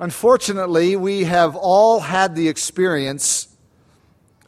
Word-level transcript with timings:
Unfortunately, 0.00 0.94
we 0.94 1.24
have 1.24 1.56
all 1.56 2.00
had 2.00 2.36
the 2.36 2.48
experience 2.48 3.48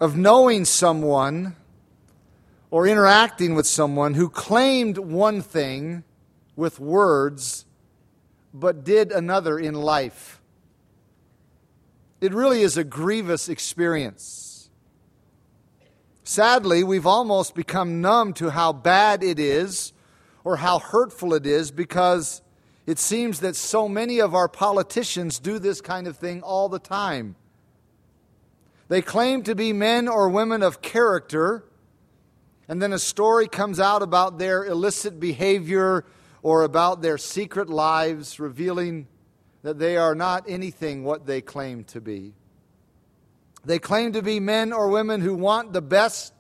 of 0.01 0.17
knowing 0.17 0.65
someone 0.65 1.57
or 2.71 2.87
interacting 2.87 3.57
with 3.57 3.67
someone 3.67 4.15
who 4.15 4.29
claimed 4.29 4.97
one 4.97 5.43
thing 5.43 6.05
with 6.55 6.79
words 6.79 7.65
but 8.55 8.85
did 8.85 9.11
another 9.11 9.59
in 9.59 9.75
life. 9.75 10.41
It 12.21 12.33
really 12.33 12.63
is 12.63 12.77
a 12.77 12.85
grievous 12.85 13.49
experience. 13.49 14.71
Sadly, 16.23 16.85
we've 16.85 17.07
almost 17.07 17.57
become 17.57 18.01
numb 18.01 18.35
to 18.35 18.51
how 18.51 18.73
bad 18.73 19.25
it 19.25 19.41
is 19.41 19.93
or 20.45 20.57
how 20.57 20.79
hurtful 20.79 21.35
it 21.35 21.45
is 21.45 21.73
because 21.73 22.41
it 22.91 22.99
seems 22.99 23.39
that 23.41 23.55
so 23.55 23.89
many 23.89 24.21
of 24.21 24.35
our 24.35 24.49
politicians 24.49 25.39
do 25.39 25.61
this 25.61 25.81
kind 25.81 26.09
of 26.09 26.17
thing 26.17 26.43
all 26.43 26.69
the 26.69 26.81
time. 26.81 27.37
They 28.89 29.01
claim 29.01 29.45
to 29.45 29.55
be 29.55 29.73
men 29.73 30.09
or 30.09 30.29
women 30.29 30.65
of 30.65 30.83
character, 30.83 31.63
and 32.67 32.83
then 32.83 32.93
a 32.93 32.99
story 32.99 33.47
comes 33.47 33.79
out 33.79 34.03
about 34.03 34.39
their 34.39 34.65
illicit 34.65 35.21
behavior 35.21 36.05
or 36.43 36.65
about 36.65 37.01
their 37.01 37.17
secret 37.17 37.71
lives, 37.71 38.41
revealing 38.41 39.07
that 39.63 39.79
they 39.79 39.97
are 39.97 40.17
not 40.17 40.45
anything 40.49 41.05
what 41.05 41.27
they 41.27 41.41
claim 41.41 41.85
to 41.85 42.01
be. 42.01 42.33
They 43.65 43.79
claim 43.79 44.15
to 44.15 44.23
be 44.23 44.41
men 44.41 44.73
or 44.73 44.89
women 44.89 45.21
who 45.21 45.37
want 45.37 45.73
the 45.73 45.83
best 45.83 46.33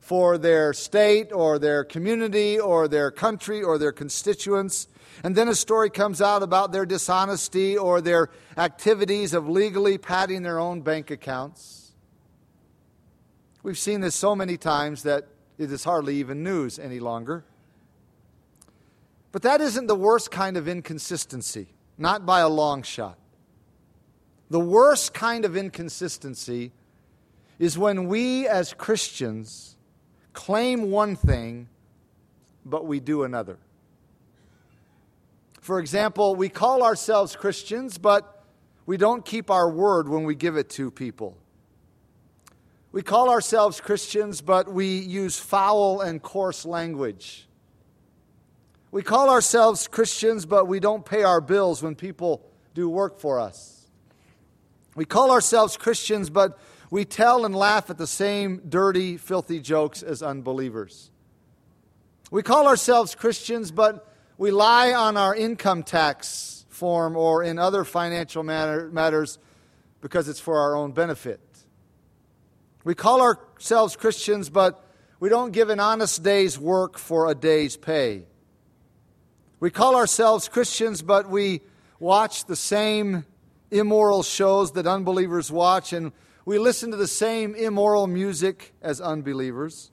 for 0.00 0.38
their 0.38 0.72
state 0.72 1.32
or 1.32 1.58
their 1.58 1.84
community 1.84 2.58
or 2.58 2.88
their 2.88 3.10
country 3.10 3.62
or 3.62 3.76
their 3.76 3.92
constituents. 3.92 4.88
And 5.24 5.34
then 5.34 5.48
a 5.48 5.54
story 5.54 5.90
comes 5.90 6.22
out 6.22 6.42
about 6.42 6.72
their 6.72 6.86
dishonesty 6.86 7.76
or 7.76 8.00
their 8.00 8.30
activities 8.56 9.34
of 9.34 9.48
legally 9.48 9.98
padding 9.98 10.42
their 10.42 10.58
own 10.58 10.82
bank 10.82 11.10
accounts. 11.10 11.92
We've 13.62 13.78
seen 13.78 14.00
this 14.00 14.14
so 14.14 14.36
many 14.36 14.56
times 14.56 15.02
that 15.02 15.26
it 15.58 15.72
is 15.72 15.84
hardly 15.84 16.16
even 16.16 16.42
news 16.42 16.78
any 16.78 17.00
longer. 17.00 17.44
But 19.32 19.42
that 19.42 19.60
isn't 19.60 19.86
the 19.86 19.96
worst 19.96 20.30
kind 20.30 20.56
of 20.56 20.68
inconsistency, 20.68 21.68
not 21.98 22.24
by 22.24 22.40
a 22.40 22.48
long 22.48 22.82
shot. 22.82 23.18
The 24.50 24.60
worst 24.60 25.12
kind 25.12 25.44
of 25.44 25.56
inconsistency 25.56 26.72
is 27.58 27.76
when 27.76 28.06
we 28.08 28.46
as 28.46 28.72
Christians 28.72 29.76
claim 30.32 30.90
one 30.90 31.16
thing, 31.16 31.68
but 32.64 32.86
we 32.86 33.00
do 33.00 33.24
another. 33.24 33.58
For 35.68 35.80
example, 35.80 36.34
we 36.34 36.48
call 36.48 36.82
ourselves 36.82 37.36
Christians, 37.36 37.98
but 37.98 38.42
we 38.86 38.96
don't 38.96 39.22
keep 39.22 39.50
our 39.50 39.68
word 39.68 40.08
when 40.08 40.24
we 40.24 40.34
give 40.34 40.56
it 40.56 40.70
to 40.70 40.90
people. 40.90 41.36
We 42.90 43.02
call 43.02 43.28
ourselves 43.28 43.78
Christians, 43.78 44.40
but 44.40 44.72
we 44.72 44.98
use 44.98 45.38
foul 45.38 46.00
and 46.00 46.22
coarse 46.22 46.64
language. 46.64 47.46
We 48.92 49.02
call 49.02 49.28
ourselves 49.28 49.88
Christians, 49.88 50.46
but 50.46 50.68
we 50.68 50.80
don't 50.80 51.04
pay 51.04 51.22
our 51.22 51.42
bills 51.42 51.82
when 51.82 51.96
people 51.96 52.48
do 52.72 52.88
work 52.88 53.20
for 53.20 53.38
us. 53.38 53.90
We 54.94 55.04
call 55.04 55.30
ourselves 55.30 55.76
Christians, 55.76 56.30
but 56.30 56.58
we 56.90 57.04
tell 57.04 57.44
and 57.44 57.54
laugh 57.54 57.90
at 57.90 57.98
the 57.98 58.06
same 58.06 58.62
dirty, 58.66 59.18
filthy 59.18 59.60
jokes 59.60 60.02
as 60.02 60.22
unbelievers. 60.22 61.10
We 62.30 62.42
call 62.42 62.66
ourselves 62.66 63.14
Christians, 63.14 63.70
but 63.70 64.06
we 64.38 64.52
lie 64.52 64.92
on 64.92 65.16
our 65.16 65.34
income 65.34 65.82
tax 65.82 66.64
form 66.68 67.16
or 67.16 67.42
in 67.42 67.58
other 67.58 67.84
financial 67.84 68.44
matter, 68.44 68.88
matters 68.90 69.38
because 70.00 70.28
it's 70.28 70.38
for 70.38 70.58
our 70.58 70.76
own 70.76 70.92
benefit. 70.92 71.40
We 72.84 72.94
call 72.94 73.20
ourselves 73.20 73.96
Christians, 73.96 74.48
but 74.48 74.82
we 75.18 75.28
don't 75.28 75.50
give 75.50 75.70
an 75.70 75.80
honest 75.80 76.22
day's 76.22 76.56
work 76.56 76.96
for 76.96 77.28
a 77.28 77.34
day's 77.34 77.76
pay. 77.76 78.26
We 79.58 79.70
call 79.70 79.96
ourselves 79.96 80.48
Christians, 80.48 81.02
but 81.02 81.28
we 81.28 81.62
watch 81.98 82.44
the 82.44 82.54
same 82.54 83.24
immoral 83.72 84.22
shows 84.22 84.72
that 84.72 84.86
unbelievers 84.86 85.50
watch, 85.50 85.92
and 85.92 86.12
we 86.44 86.60
listen 86.60 86.92
to 86.92 86.96
the 86.96 87.08
same 87.08 87.56
immoral 87.56 88.06
music 88.06 88.72
as 88.80 89.00
unbelievers. 89.00 89.90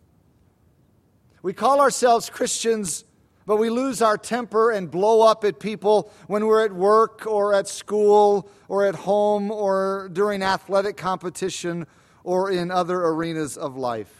We 1.41 1.53
call 1.53 1.81
ourselves 1.81 2.29
Christians, 2.29 3.05
but 3.45 3.57
we 3.57 3.69
lose 3.69 4.01
our 4.01 4.17
temper 4.17 4.71
and 4.71 4.89
blow 4.89 5.21
up 5.21 5.43
at 5.43 5.59
people 5.59 6.11
when 6.27 6.47
we're 6.47 6.65
at 6.65 6.73
work 6.73 7.27
or 7.27 7.53
at 7.53 7.67
school 7.67 8.49
or 8.67 8.85
at 8.85 8.95
home 8.95 9.51
or 9.51 10.09
during 10.11 10.41
athletic 10.41 10.97
competition 10.97 11.85
or 12.23 12.49
in 12.49 12.71
other 12.71 13.01
arenas 13.03 13.55
of 13.55 13.77
life. 13.77 14.13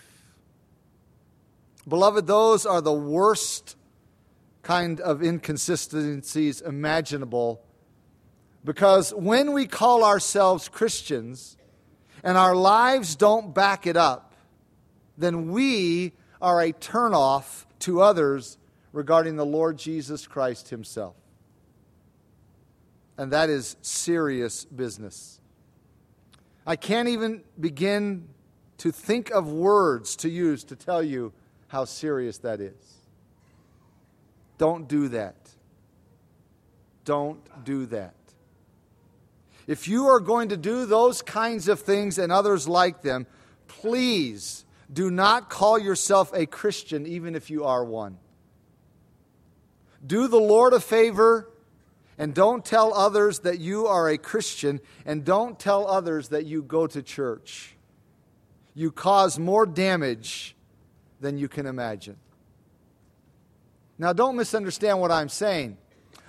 Beloved, 1.88 2.28
those 2.28 2.66
are 2.66 2.82
the 2.82 2.94
worst 2.94 3.76
kind 4.62 5.00
of 5.00 5.22
inconsistencies 5.22 6.62
imaginable. 6.62 7.62
Because 8.64 9.14
when 9.14 9.54
we 9.54 9.68
call 9.68 10.04
ourselves 10.04 10.68
Christians 10.68 11.58
and 12.24 12.38
our 12.38 12.56
lives 12.56 13.16
don't 13.16 13.54
back 13.54 13.86
it 13.86 13.96
up, 13.96 14.34
then 15.18 15.52
we 15.52 16.14
are 16.42 16.62
a 16.62 16.74
turnoff 16.74 17.66
to 17.80 18.02
others 18.02 18.58
regarding 18.96 19.36
the 19.36 19.46
Lord 19.46 19.78
Jesus 19.78 20.26
Christ 20.26 20.70
Himself. 20.70 21.18
And 23.18 23.34
that 23.34 23.50
is 23.50 23.76
serious 23.82 24.64
business. 24.64 25.42
I 26.66 26.78
can't 26.78 27.10
even 27.10 27.44
begin 27.60 28.30
to 28.78 28.94
think 28.94 29.32
of 29.32 29.52
words 29.52 30.16
to 30.18 30.30
use 30.30 30.64
to 30.66 30.78
tell 30.78 31.04
you 31.04 31.34
how 31.68 31.84
serious 31.84 32.38
that 32.40 32.62
is. 32.62 32.74
Don't 34.58 34.88
do 34.88 35.10
that. 35.10 35.36
Don't 37.04 37.42
do 37.66 37.86
that. 37.88 38.16
If 39.68 39.90
you 39.90 40.08
are 40.08 40.22
going 40.22 40.50
to 40.50 40.58
do 40.58 40.86
those 40.86 41.22
kinds 41.22 41.68
of 41.68 41.82
things 41.82 42.18
and 42.18 42.32
others 42.32 42.66
like 42.66 43.02
them, 43.02 43.28
please 43.68 44.64
do 44.92 45.12
not 45.12 45.50
call 45.50 45.78
yourself 45.78 46.32
a 46.34 46.46
Christian, 46.46 47.06
even 47.06 47.36
if 47.36 47.50
you 47.50 47.66
are 47.66 47.84
one. 47.84 48.20
Do 50.06 50.28
the 50.28 50.40
Lord 50.40 50.74
a 50.74 50.80
favor 50.80 51.50
and 52.18 52.34
don't 52.34 52.64
tell 52.64 52.94
others 52.94 53.40
that 53.40 53.60
you 53.60 53.88
are 53.88 54.10
a 54.10 54.18
Christian 54.18 54.80
and 55.06 55.26
don't 55.26 55.60
tell 55.60 55.88
others 55.88 56.30
that 56.30 56.46
you 56.46 56.62
go 56.62 56.88
to 56.88 57.02
church. 57.02 57.76
You 58.74 58.92
cause 58.92 59.38
more 59.40 59.66
damage 59.66 60.56
than 61.20 61.38
you 61.38 61.48
can 61.48 61.66
imagine. 61.66 62.18
Now, 63.98 64.14
don't 64.14 64.36
misunderstand 64.36 65.00
what 65.00 65.12
I'm 65.12 65.30
saying. 65.30 65.78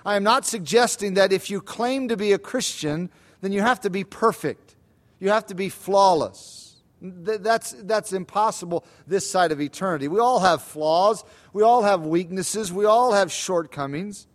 I 0.04 0.14
am 0.14 0.22
not 0.22 0.46
suggesting 0.46 1.14
that 1.14 1.32
if 1.32 1.50
you 1.50 1.60
claim 1.60 2.08
to 2.08 2.16
be 2.16 2.32
a 2.32 2.38
Christian, 2.38 3.10
then 3.40 3.52
you 3.52 3.60
have 3.60 3.80
to 3.80 3.90
be 3.90 4.04
perfect. 4.04 4.76
You 5.18 5.30
have 5.30 5.46
to 5.46 5.54
be 5.54 5.68
flawless. 5.68 6.65
That's, 7.00 7.72
that's 7.82 8.12
impossible 8.12 8.84
this 9.06 9.30
side 9.30 9.52
of 9.52 9.60
eternity. 9.60 10.08
We 10.08 10.18
all 10.18 10.40
have 10.40 10.62
flaws. 10.62 11.24
We 11.52 11.62
all 11.62 11.82
have 11.82 12.06
weaknesses. 12.06 12.72
We 12.72 12.84
all 12.84 13.12
have 13.12 13.30
shortcomings. 13.30 14.26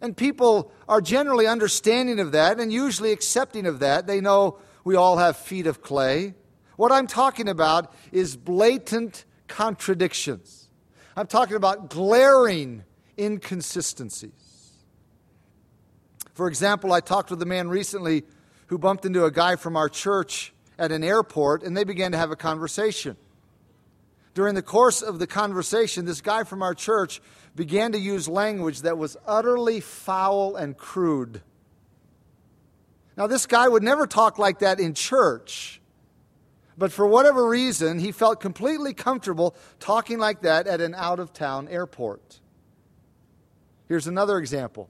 And 0.00 0.16
people 0.16 0.72
are 0.88 1.00
generally 1.00 1.46
understanding 1.46 2.20
of 2.20 2.32
that 2.32 2.60
and 2.60 2.72
usually 2.72 3.12
accepting 3.12 3.66
of 3.66 3.80
that. 3.80 4.06
They 4.06 4.20
know 4.20 4.58
we 4.84 4.96
all 4.96 5.18
have 5.18 5.36
feet 5.36 5.66
of 5.66 5.82
clay. 5.82 6.34
What 6.76 6.92
I'm 6.92 7.06
talking 7.06 7.48
about 7.48 7.92
is 8.12 8.36
blatant 8.36 9.24
contradictions. 9.48 10.68
I'm 11.16 11.26
talking 11.26 11.56
about 11.56 11.90
glaring 11.90 12.84
inconsistencies. 13.18 14.32
For 16.32 16.46
example, 16.46 16.92
I 16.92 17.00
talked 17.00 17.30
with 17.30 17.42
a 17.42 17.46
man 17.46 17.68
recently 17.68 18.22
who 18.68 18.78
bumped 18.78 19.04
into 19.04 19.24
a 19.24 19.30
guy 19.30 19.56
from 19.56 19.76
our 19.76 19.88
church 19.88 20.54
at 20.78 20.92
an 20.92 21.02
airport, 21.02 21.62
and 21.62 21.76
they 21.76 21.84
began 21.84 22.12
to 22.12 22.18
have 22.18 22.30
a 22.30 22.36
conversation. 22.36 23.16
During 24.34 24.54
the 24.54 24.62
course 24.62 25.02
of 25.02 25.18
the 25.18 25.26
conversation, 25.26 26.04
this 26.04 26.20
guy 26.20 26.44
from 26.44 26.62
our 26.62 26.74
church 26.74 27.20
began 27.56 27.92
to 27.92 27.98
use 27.98 28.28
language 28.28 28.82
that 28.82 28.96
was 28.96 29.16
utterly 29.26 29.80
foul 29.80 30.54
and 30.54 30.76
crude. 30.76 31.42
Now, 33.16 33.26
this 33.26 33.46
guy 33.46 33.66
would 33.66 33.82
never 33.82 34.06
talk 34.06 34.38
like 34.38 34.60
that 34.60 34.78
in 34.78 34.94
church. 34.94 35.80
But 36.76 36.92
for 36.92 37.04
whatever 37.04 37.48
reason, 37.48 37.98
he 37.98 38.12
felt 38.12 38.40
completely 38.40 38.94
comfortable 38.94 39.56
talking 39.80 40.20
like 40.20 40.42
that 40.42 40.68
at 40.68 40.80
an 40.80 40.94
out 40.94 41.18
of 41.18 41.32
town 41.32 41.66
airport. 41.66 42.38
Here's 43.88 44.06
another 44.06 44.38
example. 44.38 44.88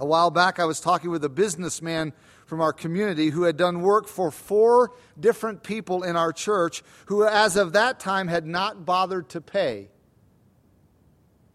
A 0.00 0.06
while 0.06 0.32
back, 0.32 0.58
I 0.58 0.64
was 0.64 0.80
talking 0.80 1.10
with 1.10 1.22
a 1.24 1.28
businessman 1.28 2.12
from 2.50 2.60
our 2.60 2.72
community 2.72 3.30
who 3.30 3.44
had 3.44 3.56
done 3.56 3.80
work 3.80 4.08
for 4.08 4.32
four 4.32 4.90
different 5.20 5.62
people 5.62 6.02
in 6.02 6.16
our 6.16 6.32
church 6.32 6.82
who, 7.06 7.24
as 7.24 7.54
of 7.54 7.74
that 7.74 8.00
time, 8.00 8.26
had 8.26 8.44
not 8.44 8.84
bothered 8.84 9.28
to 9.28 9.40
pay. 9.40 9.88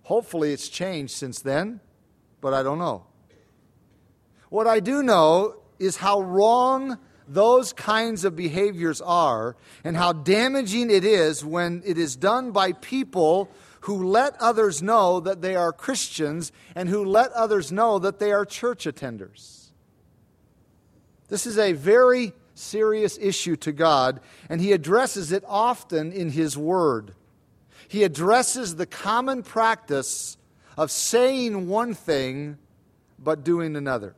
Hopefully, 0.04 0.54
it's 0.54 0.70
changed 0.70 1.14
since 1.14 1.42
then, 1.42 1.82
but 2.40 2.54
I 2.54 2.64
don't 2.64 2.80
know. 2.80 3.08
What 4.48 4.68
I 4.68 4.80
do 4.80 5.04
know 5.04 5.58
is 5.80 5.98
how 5.98 6.22
wrong 6.22 6.98
those 7.28 7.74
kinds 7.74 8.24
of 8.24 8.38
behaviors 8.38 9.02
are 9.02 9.58
and 9.84 9.98
how 9.98 10.14
damaging 10.14 10.90
it 10.90 11.04
is 11.04 11.44
when 11.44 11.84
it 11.86 11.98
is 11.98 12.16
done 12.16 12.52
by 12.52 12.72
people 12.72 13.52
who 13.82 14.08
let 14.08 14.34
others 14.40 14.82
know 14.82 15.20
that 15.20 15.42
they 15.42 15.58
are 15.58 15.74
Christians 15.74 16.54
and 16.74 16.88
who 16.88 17.04
let 17.04 17.34
others 17.34 17.70
know 17.70 18.00
that 18.00 18.20
they 18.20 18.32
are 18.32 18.46
church 18.46 18.86
attenders. 18.86 19.66
This 21.28 21.46
is 21.46 21.58
a 21.58 21.74
very 21.74 22.34
serious 22.54 23.18
issue 23.20 23.56
to 23.58 23.72
God, 23.72 24.22
and 24.50 24.62
He 24.62 24.72
addresses 24.72 25.32
it 25.32 25.44
often 25.48 26.12
in 26.12 26.30
His 26.30 26.58
Word. 26.58 27.14
He 27.88 28.04
addresses 28.04 28.76
the 28.76 28.86
common 28.86 29.44
practice 29.44 30.38
of 30.78 30.92
saying 30.92 31.68
one 31.68 31.94
thing 31.94 32.58
but 33.20 33.44
doing 33.44 33.76
another. 33.76 34.16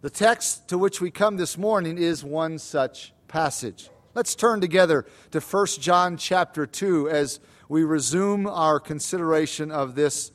The 0.00 0.10
text 0.10 0.68
to 0.68 0.78
which 0.78 1.00
we 1.00 1.10
come 1.10 1.36
this 1.36 1.56
morning 1.56 1.96
is 1.96 2.24
one 2.24 2.58
such 2.58 3.12
passage. 3.28 3.88
Let's 4.14 4.34
turn 4.34 4.60
together 4.60 5.06
to 5.30 5.40
1 5.40 5.66
John 5.80 6.16
chapter 6.16 6.66
2 6.66 7.08
as 7.08 7.40
we 7.68 7.84
resume 7.84 8.46
our 8.46 8.78
consideration 8.78 9.70
of 9.70 9.94
this 9.94 10.32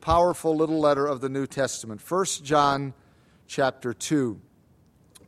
powerful 0.00 0.56
little 0.56 0.80
letter 0.80 1.06
of 1.06 1.20
the 1.20 1.28
New 1.28 1.46
Testament. 1.46 2.00
1 2.00 2.24
John 2.42 2.94
chapter 3.52 3.92
2. 3.92 4.40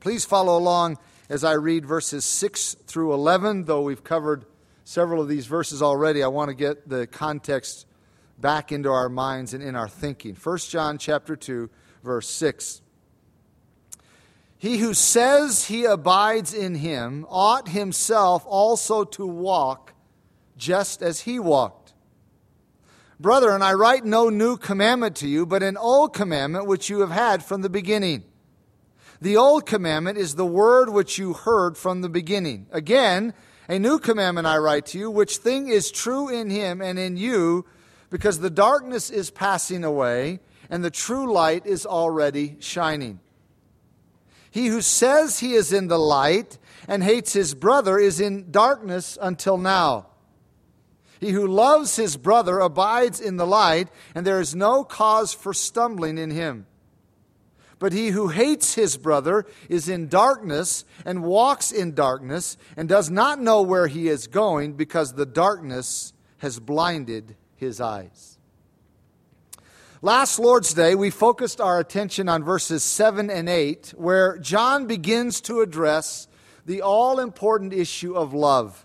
Please 0.00 0.24
follow 0.24 0.56
along 0.56 0.96
as 1.28 1.44
I 1.44 1.52
read 1.52 1.84
verses 1.84 2.24
6 2.24 2.74
through 2.86 3.12
11, 3.12 3.64
though 3.64 3.82
we've 3.82 4.02
covered 4.02 4.46
several 4.82 5.20
of 5.20 5.28
these 5.28 5.44
verses 5.44 5.82
already. 5.82 6.22
I 6.22 6.28
want 6.28 6.48
to 6.48 6.54
get 6.54 6.88
the 6.88 7.06
context 7.06 7.86
back 8.38 8.72
into 8.72 8.90
our 8.90 9.10
minds 9.10 9.52
and 9.52 9.62
in 9.62 9.76
our 9.76 9.90
thinking. 9.90 10.34
1 10.34 10.58
John 10.70 10.96
chapter 10.96 11.36
2 11.36 11.68
verse 12.02 12.26
6. 12.30 12.80
He 14.56 14.78
who 14.78 14.94
says 14.94 15.66
he 15.66 15.84
abides 15.84 16.54
in 16.54 16.76
him 16.76 17.26
ought 17.28 17.68
himself 17.68 18.42
also 18.46 19.04
to 19.04 19.26
walk 19.26 19.92
just 20.56 21.02
as 21.02 21.20
he 21.20 21.38
walked. 21.38 21.83
Brethren, 23.24 23.62
I 23.62 23.72
write 23.72 24.04
no 24.04 24.28
new 24.28 24.58
commandment 24.58 25.16
to 25.16 25.26
you, 25.26 25.46
but 25.46 25.62
an 25.62 25.78
old 25.78 26.12
commandment 26.12 26.66
which 26.66 26.90
you 26.90 27.00
have 27.00 27.10
had 27.10 27.42
from 27.42 27.62
the 27.62 27.70
beginning. 27.70 28.22
The 29.18 29.38
old 29.38 29.64
commandment 29.64 30.18
is 30.18 30.34
the 30.34 30.44
word 30.44 30.90
which 30.90 31.16
you 31.16 31.32
heard 31.32 31.78
from 31.78 32.02
the 32.02 32.10
beginning. 32.10 32.66
Again, 32.70 33.32
a 33.66 33.78
new 33.78 33.98
commandment 33.98 34.46
I 34.46 34.58
write 34.58 34.84
to 34.88 34.98
you, 34.98 35.10
which 35.10 35.38
thing 35.38 35.68
is 35.68 35.90
true 35.90 36.28
in 36.28 36.50
him 36.50 36.82
and 36.82 36.98
in 36.98 37.16
you, 37.16 37.64
because 38.10 38.40
the 38.40 38.50
darkness 38.50 39.08
is 39.08 39.30
passing 39.30 39.84
away 39.84 40.40
and 40.68 40.84
the 40.84 40.90
true 40.90 41.32
light 41.32 41.64
is 41.64 41.86
already 41.86 42.58
shining. 42.60 43.20
He 44.50 44.66
who 44.66 44.82
says 44.82 45.38
he 45.38 45.54
is 45.54 45.72
in 45.72 45.88
the 45.88 45.98
light 45.98 46.58
and 46.86 47.02
hates 47.02 47.32
his 47.32 47.54
brother 47.54 47.98
is 47.98 48.20
in 48.20 48.50
darkness 48.50 49.16
until 49.18 49.56
now. 49.56 50.08
He 51.24 51.30
who 51.30 51.46
loves 51.46 51.96
his 51.96 52.18
brother 52.18 52.58
abides 52.58 53.18
in 53.18 53.38
the 53.38 53.46
light, 53.46 53.88
and 54.14 54.26
there 54.26 54.40
is 54.40 54.54
no 54.54 54.84
cause 54.84 55.32
for 55.32 55.54
stumbling 55.54 56.18
in 56.18 56.30
him. 56.30 56.66
But 57.78 57.94
he 57.94 58.08
who 58.08 58.28
hates 58.28 58.74
his 58.74 58.98
brother 58.98 59.46
is 59.70 59.88
in 59.88 60.08
darkness 60.08 60.84
and 61.02 61.22
walks 61.22 61.72
in 61.72 61.94
darkness 61.94 62.58
and 62.76 62.90
does 62.90 63.08
not 63.08 63.40
know 63.40 63.62
where 63.62 63.86
he 63.86 64.08
is 64.08 64.26
going 64.26 64.74
because 64.74 65.14
the 65.14 65.24
darkness 65.24 66.12
has 66.40 66.60
blinded 66.60 67.36
his 67.56 67.80
eyes. 67.80 68.38
Last 70.02 70.38
Lord's 70.38 70.74
Day, 70.74 70.94
we 70.94 71.08
focused 71.08 71.58
our 71.58 71.80
attention 71.80 72.28
on 72.28 72.44
verses 72.44 72.82
7 72.82 73.30
and 73.30 73.48
8, 73.48 73.94
where 73.96 74.36
John 74.36 74.86
begins 74.86 75.40
to 75.40 75.62
address 75.62 76.28
the 76.66 76.82
all 76.82 77.18
important 77.18 77.72
issue 77.72 78.14
of 78.14 78.34
love. 78.34 78.84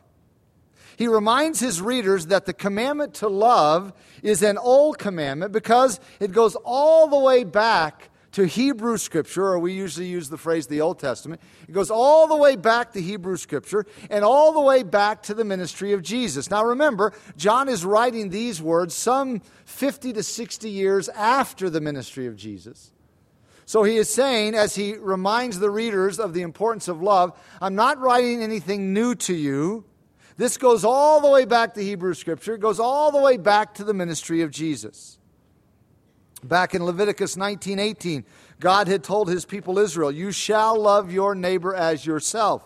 He 1.00 1.08
reminds 1.08 1.62
his 1.62 1.82
readers 1.82 2.26
that 2.26 2.46
the 2.46 2.52
commandment 2.52 3.14
to 3.16 3.30
love 3.30 3.94
is 4.22 4.44
an 4.44 4.58
old 4.58 4.98
commandment 4.98 5.54
because 5.54 5.98
it 6.20 6.34
goes 6.34 6.58
all 6.66 7.08
the 7.08 7.18
way 7.18 7.46
back 7.46 8.10
to 8.34 8.46
Hebrew 8.46 8.98
Scripture, 8.98 9.46
or 9.46 9.60
we 9.60 9.72
usually 9.72 10.08
use 10.08 10.28
the 10.28 10.38
phrase 10.38 10.68
the 10.68 10.82
Old 10.82 11.00
Testament. 11.00 11.42
It 11.70 11.72
goes 11.72 11.90
all 11.90 12.28
the 12.28 12.36
way 12.36 12.58
back 12.58 12.92
to 12.92 13.02
Hebrew 13.02 13.38
Scripture 13.38 13.86
and 14.10 14.26
all 14.26 14.52
the 14.52 14.60
way 14.60 14.84
back 14.84 15.24
to 15.24 15.34
the 15.34 15.46
ministry 15.46 15.94
of 15.94 16.02
Jesus. 16.02 16.52
Now 16.52 16.66
remember, 16.66 17.14
John 17.38 17.70
is 17.70 17.86
writing 17.86 18.28
these 18.28 18.62
words 18.62 18.94
some 18.94 19.40
50 19.64 20.12
to 20.12 20.22
60 20.22 20.70
years 20.70 21.08
after 21.08 21.70
the 21.70 21.80
ministry 21.80 22.26
of 22.26 22.36
Jesus. 22.36 22.92
So 23.66 23.84
he 23.84 23.96
is 23.96 24.14
saying, 24.14 24.54
as 24.54 24.76
he 24.76 24.96
reminds 24.96 25.60
the 25.60 25.72
readers 25.72 26.20
of 26.20 26.34
the 26.34 26.42
importance 26.42 26.90
of 26.90 27.02
love, 27.02 27.40
I'm 27.62 27.76
not 27.76 28.00
writing 28.00 28.44
anything 28.44 28.92
new 28.92 29.16
to 29.16 29.34
you. 29.34 29.86
This 30.40 30.56
goes 30.56 30.86
all 30.86 31.20
the 31.20 31.30
way 31.30 31.44
back 31.44 31.74
to 31.74 31.84
Hebrew 31.84 32.14
Scripture, 32.14 32.54
it 32.54 32.62
goes 32.62 32.80
all 32.80 33.12
the 33.12 33.20
way 33.20 33.36
back 33.36 33.74
to 33.74 33.84
the 33.84 33.94
ministry 33.94 34.42
of 34.42 34.52
Jesus. 34.52 35.18
Back 36.42 36.74
in 36.74 36.86
Leviticus 36.86 37.36
19:18, 37.36 38.24
God 38.62 38.88
had 38.88 39.04
told 39.04 39.28
his 39.28 39.44
people 39.44 39.78
Israel, 39.78 40.10
"You 40.10 40.32
shall 40.32 40.80
love 40.80 41.12
your 41.12 41.36
neighbor 41.36 41.76
as 41.76 42.06
yourself." 42.06 42.64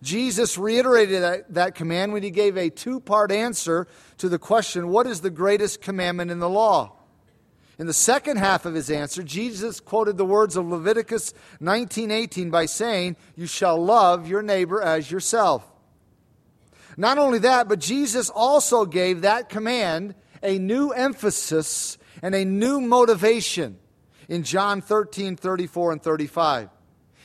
Jesus 0.00 0.56
reiterated 0.56 1.22
that, 1.22 1.52
that 1.52 1.74
command 1.74 2.14
when 2.14 2.22
he 2.22 2.30
gave 2.30 2.56
a 2.56 2.70
two-part 2.70 3.30
answer 3.30 3.86
to 4.16 4.30
the 4.30 4.38
question, 4.38 4.88
"What 4.88 5.06
is 5.06 5.20
the 5.20 5.28
greatest 5.28 5.82
commandment 5.82 6.30
in 6.30 6.38
the 6.38 6.48
law?" 6.48 6.94
In 7.78 7.86
the 7.86 7.92
second 7.92 8.38
half 8.38 8.64
of 8.64 8.72
his 8.72 8.88
answer, 8.88 9.22
Jesus 9.22 9.78
quoted 9.78 10.16
the 10.16 10.24
words 10.24 10.56
of 10.56 10.66
Leviticus 10.66 11.34
19:18 11.60 12.48
by 12.48 12.64
saying, 12.64 13.16
"You 13.34 13.46
shall 13.46 13.76
love 13.76 14.26
your 14.26 14.40
neighbor 14.40 14.80
as 14.80 15.10
yourself." 15.10 15.75
Not 16.96 17.18
only 17.18 17.38
that, 17.40 17.68
but 17.68 17.78
Jesus 17.78 18.30
also 18.30 18.86
gave 18.86 19.22
that 19.22 19.48
command 19.48 20.14
a 20.42 20.58
new 20.58 20.90
emphasis 20.90 21.98
and 22.22 22.34
a 22.34 22.44
new 22.44 22.80
motivation 22.80 23.78
in 24.28 24.42
John 24.42 24.80
13, 24.80 25.36
34, 25.36 25.92
and 25.92 26.02
35. 26.02 26.70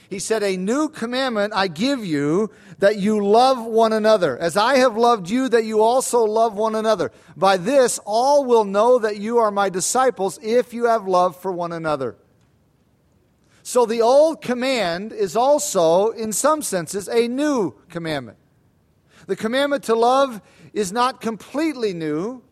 He 0.09 0.19
said, 0.19 0.43
A 0.43 0.57
new 0.57 0.89
commandment 0.89 1.53
I 1.55 1.69
give 1.69 2.05
you 2.05 2.51
that 2.79 2.97
you 2.97 3.25
love 3.25 3.63
one 3.65 3.93
another. 3.93 4.37
As 4.37 4.57
I 4.57 4.75
have 4.75 4.97
loved 4.97 5.29
you, 5.29 5.47
that 5.47 5.63
you 5.63 5.81
also 5.81 6.23
love 6.25 6.53
one 6.53 6.75
another. 6.75 7.13
By 7.37 7.55
this, 7.55 7.97
all 8.05 8.43
will 8.43 8.65
know 8.65 8.99
that 8.99 9.17
you 9.17 9.37
are 9.37 9.51
my 9.51 9.69
disciples 9.69 10.37
if 10.43 10.73
you 10.73 10.85
have 10.85 11.07
love 11.07 11.41
for 11.41 11.53
one 11.53 11.71
another. 11.71 12.17
So 13.63 13.85
the 13.85 14.01
old 14.01 14.41
command 14.41 15.13
is 15.13 15.37
also, 15.37 16.09
in 16.09 16.33
some 16.33 16.61
senses, 16.61 17.07
a 17.07 17.29
new 17.29 17.75
commandment. 17.87 18.37
The 19.27 19.35
commandment 19.35 19.83
to 19.85 19.95
love 19.95 20.41
is 20.73 20.91
not 20.91 21.21
completely 21.21 21.93
new, 21.93 22.43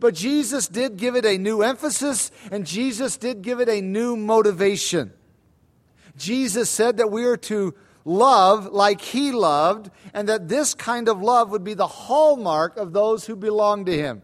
but 0.00 0.14
Jesus 0.14 0.68
did 0.68 0.96
give 0.96 1.16
it 1.16 1.24
a 1.24 1.38
new 1.38 1.62
emphasis, 1.62 2.30
and 2.50 2.66
Jesus 2.66 3.16
did 3.16 3.42
give 3.42 3.60
it 3.60 3.68
a 3.68 3.80
new 3.80 4.16
motivation. 4.16 5.12
Jesus 6.16 6.68
said 6.68 6.98
that 6.98 7.10
we 7.10 7.24
are 7.24 7.36
to 7.38 7.74
love 8.04 8.66
like 8.66 9.00
he 9.00 9.32
loved, 9.32 9.90
and 10.12 10.28
that 10.28 10.48
this 10.48 10.74
kind 10.74 11.08
of 11.08 11.22
love 11.22 11.50
would 11.50 11.64
be 11.64 11.74
the 11.74 11.86
hallmark 11.86 12.76
of 12.76 12.92
those 12.92 13.26
who 13.26 13.36
belong 13.36 13.84
to 13.86 13.96
him. 13.96 14.22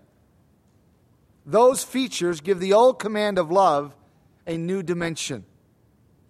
Those 1.47 1.83
features 1.83 2.41
give 2.41 2.61
the 2.61 2.75
old 2.75 2.99
command 2.99 3.39
of 3.39 3.51
love 3.51 3.97
a 4.47 4.57
new 4.57 4.83
dimension, 4.83 5.45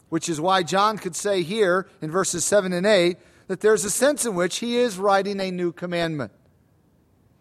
which 0.08 0.28
is 0.28 0.40
why 0.40 0.62
John 0.62 0.96
could 0.96 1.16
say 1.16 1.42
here 1.42 1.88
in 2.00 2.10
verses 2.10 2.44
7 2.44 2.72
and 2.72 2.86
8 2.86 3.16
that 3.50 3.58
there's 3.58 3.84
a 3.84 3.90
sense 3.90 4.24
in 4.24 4.36
which 4.36 4.58
he 4.58 4.76
is 4.76 4.96
writing 4.96 5.40
a 5.40 5.50
new 5.50 5.72
commandment. 5.72 6.30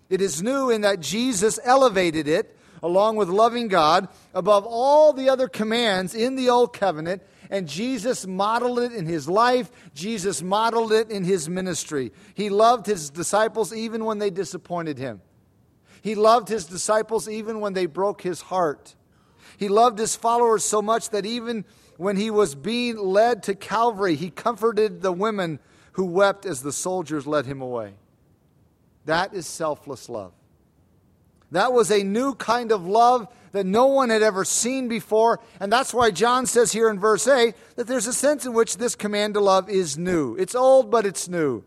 It 0.10 0.22
is 0.22 0.42
new 0.42 0.72
in 0.72 0.82
that 0.82 1.02
Jesus 1.02 1.60
elevated 1.64 2.28
it, 2.28 2.58
along 2.82 3.18
with 3.18 3.30
loving 3.30 3.68
God, 3.68 4.08
above 4.34 4.66
all 4.66 5.14
the 5.14 5.30
other 5.30 5.48
commands 5.48 6.16
in 6.16 6.36
the 6.36 6.50
Old 6.50 6.74
Covenant, 6.74 7.22
and 7.52 7.68
Jesus 7.68 8.26
modeled 8.26 8.80
it 8.80 8.92
in 8.92 9.06
his 9.06 9.30
life. 9.30 9.70
Jesus 9.94 10.42
modeled 10.42 10.92
it 10.94 11.12
in 11.12 11.26
his 11.26 11.48
ministry. 11.48 12.12
He 12.34 12.50
loved 12.50 12.88
his 12.88 13.12
disciples 13.12 13.72
even 13.72 14.04
when 14.04 14.18
they 14.18 14.32
disappointed 14.32 14.98
him. 14.98 15.22
He 16.02 16.16
loved 16.16 16.50
his 16.50 16.66
disciples 16.66 17.30
even 17.30 17.60
when 17.60 17.74
they 17.74 17.86
broke 17.86 18.24
his 18.24 18.42
heart. 18.42 18.96
He 19.58 19.68
loved 19.68 20.00
his 20.00 20.16
followers 20.16 20.66
so 20.66 20.82
much 20.82 21.12
that 21.12 21.28
even 21.28 21.66
when 21.98 22.18
he 22.18 22.32
was 22.32 22.56
being 22.56 22.98
led 22.98 23.44
to 23.44 23.54
Calvary, 23.54 24.16
he 24.16 24.32
comforted 24.32 25.04
the 25.04 25.12
women 25.12 25.60
who 26.00 26.06
wept 26.06 26.46
as 26.46 26.62
the 26.62 26.72
soldiers 26.72 27.28
led 27.28 27.46
him 27.46 27.60
away. 27.60 27.92
That 29.04 29.34
is 29.34 29.46
selfless 29.46 30.08
love. 30.08 30.32
That 31.52 31.74
was 31.74 31.92
a 31.92 32.04
new 32.04 32.36
kind 32.36 32.72
of 32.72 32.88
love 32.88 33.28
that 33.52 33.66
no 33.66 33.88
one 33.88 34.10
had 34.10 34.24
ever 34.24 34.46
seen 34.46 34.88
before. 34.88 35.42
And 35.60 35.70
that's 35.70 35.94
why 35.94 36.12
John 36.12 36.46
says 36.46 36.72
here 36.72 36.90
in 36.90 37.02
verse 37.02 37.28
8 37.28 37.54
that 37.76 37.86
there's 37.86 38.08
a 38.08 38.14
sense 38.14 38.46
in 38.46 38.54
which 38.54 38.78
this 38.78 38.96
command 38.96 39.34
to 39.34 39.42
love 39.42 39.70
is 39.70 39.98
new. 39.98 40.38
It's 40.38 40.56
old, 40.56 40.90
but 40.90 41.06
it's 41.06 41.28
new. 41.28 41.66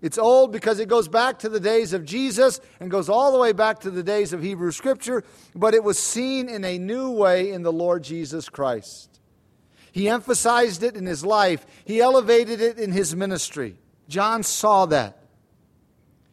It's 0.00 0.16
old 0.16 0.50
because 0.50 0.80
it 0.80 0.88
goes 0.88 1.06
back 1.06 1.40
to 1.40 1.50
the 1.50 1.60
days 1.60 1.92
of 1.92 2.06
Jesus 2.06 2.58
and 2.80 2.90
goes 2.90 3.10
all 3.10 3.32
the 3.32 3.38
way 3.38 3.52
back 3.52 3.80
to 3.80 3.90
the 3.90 4.02
days 4.02 4.32
of 4.32 4.40
Hebrew 4.42 4.70
Scripture, 4.70 5.24
but 5.54 5.74
it 5.74 5.84
was 5.84 5.98
seen 5.98 6.48
in 6.48 6.64
a 6.64 6.78
new 6.78 7.10
way 7.10 7.50
in 7.52 7.64
the 7.64 7.72
Lord 7.72 8.02
Jesus 8.02 8.48
Christ. 8.48 9.13
He 9.94 10.08
emphasized 10.08 10.82
it 10.82 10.96
in 10.96 11.06
his 11.06 11.24
life, 11.24 11.64
he 11.84 12.00
elevated 12.00 12.60
it 12.60 12.80
in 12.80 12.90
his 12.90 13.14
ministry. 13.14 13.76
John 14.08 14.42
saw 14.42 14.86
that. 14.86 15.22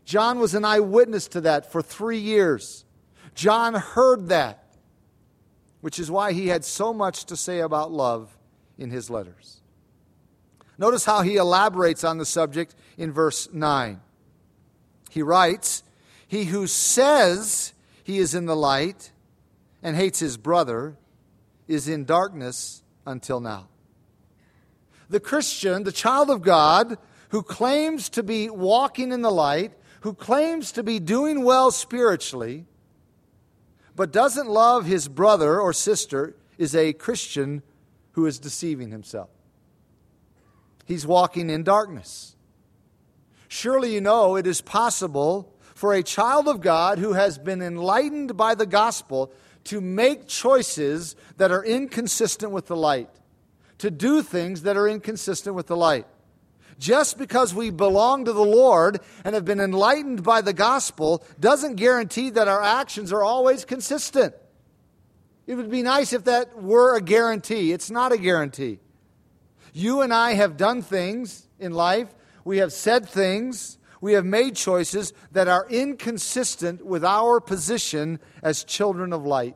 John 0.03 0.39
was 0.39 0.55
an 0.55 0.65
eyewitness 0.65 1.27
to 1.27 1.41
that 1.41 1.71
for 1.71 1.83
three 1.83 2.17
years. 2.17 2.85
John 3.35 3.75
heard 3.75 4.29
that, 4.29 4.65
which 5.81 5.99
is 5.99 6.09
why 6.09 6.31
he 6.33 6.47
had 6.47 6.65
so 6.65 6.91
much 6.91 7.25
to 7.25 7.37
say 7.37 7.59
about 7.59 7.91
love 7.91 8.35
in 8.79 8.89
his 8.89 9.11
letters. 9.11 9.61
Notice 10.79 11.05
how 11.05 11.21
he 11.21 11.35
elaborates 11.35 12.03
on 12.03 12.17
the 12.17 12.25
subject 12.25 12.73
in 12.97 13.11
verse 13.11 13.47
9. 13.53 14.01
He 15.11 15.21
writes, 15.21 15.83
He 16.27 16.45
who 16.45 16.65
says 16.65 17.73
he 18.03 18.17
is 18.17 18.33
in 18.33 18.47
the 18.47 18.55
light 18.55 19.11
and 19.83 19.95
hates 19.95 20.17
his 20.17 20.37
brother 20.37 20.97
is 21.67 21.87
in 21.87 22.05
darkness 22.05 22.80
until 23.05 23.39
now. 23.39 23.67
The 25.10 25.20
Christian, 25.20 25.84
the 25.84 25.91
child 25.91 26.29
of 26.29 26.41
God, 26.41 26.98
who 27.29 27.43
claims 27.43 28.10
to 28.10 28.24
be 28.24 28.50
walking 28.50 29.12
in 29.12 29.22
the 29.22 29.31
light, 29.31 29.74
who 30.01 30.13
claims 30.13 30.72
to 30.74 30.84
be 30.84 31.00
doing 31.00 31.43
well 31.43 31.72
spiritually, 31.72 32.65
but 33.96 34.12
doesn't 34.12 34.48
love 34.48 34.86
his 34.86 35.08
brother 35.08 35.60
or 35.60 35.74
sister, 35.74 36.36
is 36.58 36.75
a 36.75 36.93
Christian 36.93 37.62
who 38.13 38.25
is 38.25 38.39
deceiving 38.39 38.91
himself. 38.91 39.29
He's 40.86 41.05
walking 41.05 41.50
in 41.50 41.63
darkness. 41.63 42.36
Surely 43.48 43.93
you 43.93 44.01
know 44.01 44.36
it 44.36 44.48
is 44.48 44.62
possible 44.62 45.53
for 45.75 45.93
a 45.93 46.03
child 46.03 46.48
of 46.48 46.62
God 46.62 47.00
who 47.00 47.13
has 47.13 47.38
been 47.38 47.62
enlightened 47.62 48.38
by 48.38 48.55
the 48.55 48.65
gospel 48.65 49.31
to 49.65 49.81
make 49.81 50.27
choices 50.27 51.15
that 51.37 51.51
are 51.51 51.63
inconsistent 51.63 52.51
with 52.51 52.67
the 52.67 52.75
light, 52.75 53.09
to 53.77 53.91
do 53.91 54.21
things 54.21 54.63
that 54.63 54.77
are 54.77 54.87
inconsistent 54.87 55.55
with 55.55 55.67
the 55.67 55.75
light. 55.75 56.07
Just 56.79 57.19
because 57.19 57.53
we 57.53 57.69
belong 57.69 58.25
to 58.25 58.33
the 58.33 58.43
Lord 58.43 59.01
and 59.23 59.35
have 59.35 59.45
been 59.45 59.59
enlightened 59.59 60.23
by 60.23 60.41
the 60.41 60.53
gospel 60.53 61.23
doesn't 61.39 61.75
guarantee 61.75 62.31
that 62.31 62.47
our 62.47 62.61
actions 62.61 63.13
are 63.13 63.23
always 63.23 63.65
consistent. 63.65 64.33
It 65.45 65.55
would 65.55 65.69
be 65.69 65.83
nice 65.83 66.11
if 66.13 66.23
that 66.23 66.61
were 66.61 66.95
a 66.95 67.01
guarantee. 67.01 67.71
It's 67.71 67.91
not 67.91 68.11
a 68.11 68.17
guarantee. 68.17 68.79
You 69.73 70.01
and 70.01 70.13
I 70.13 70.33
have 70.33 70.57
done 70.57 70.81
things 70.81 71.47
in 71.59 71.73
life, 71.73 72.07
we 72.43 72.57
have 72.57 72.73
said 72.73 73.07
things, 73.07 73.77
we 74.01 74.13
have 74.13 74.25
made 74.25 74.55
choices 74.55 75.13
that 75.31 75.48
are 75.48 75.67
inconsistent 75.70 76.84
with 76.86 77.05
our 77.05 77.39
position 77.39 78.20
as 78.41 78.63
children 78.63 79.13
of 79.13 79.25
light. 79.25 79.55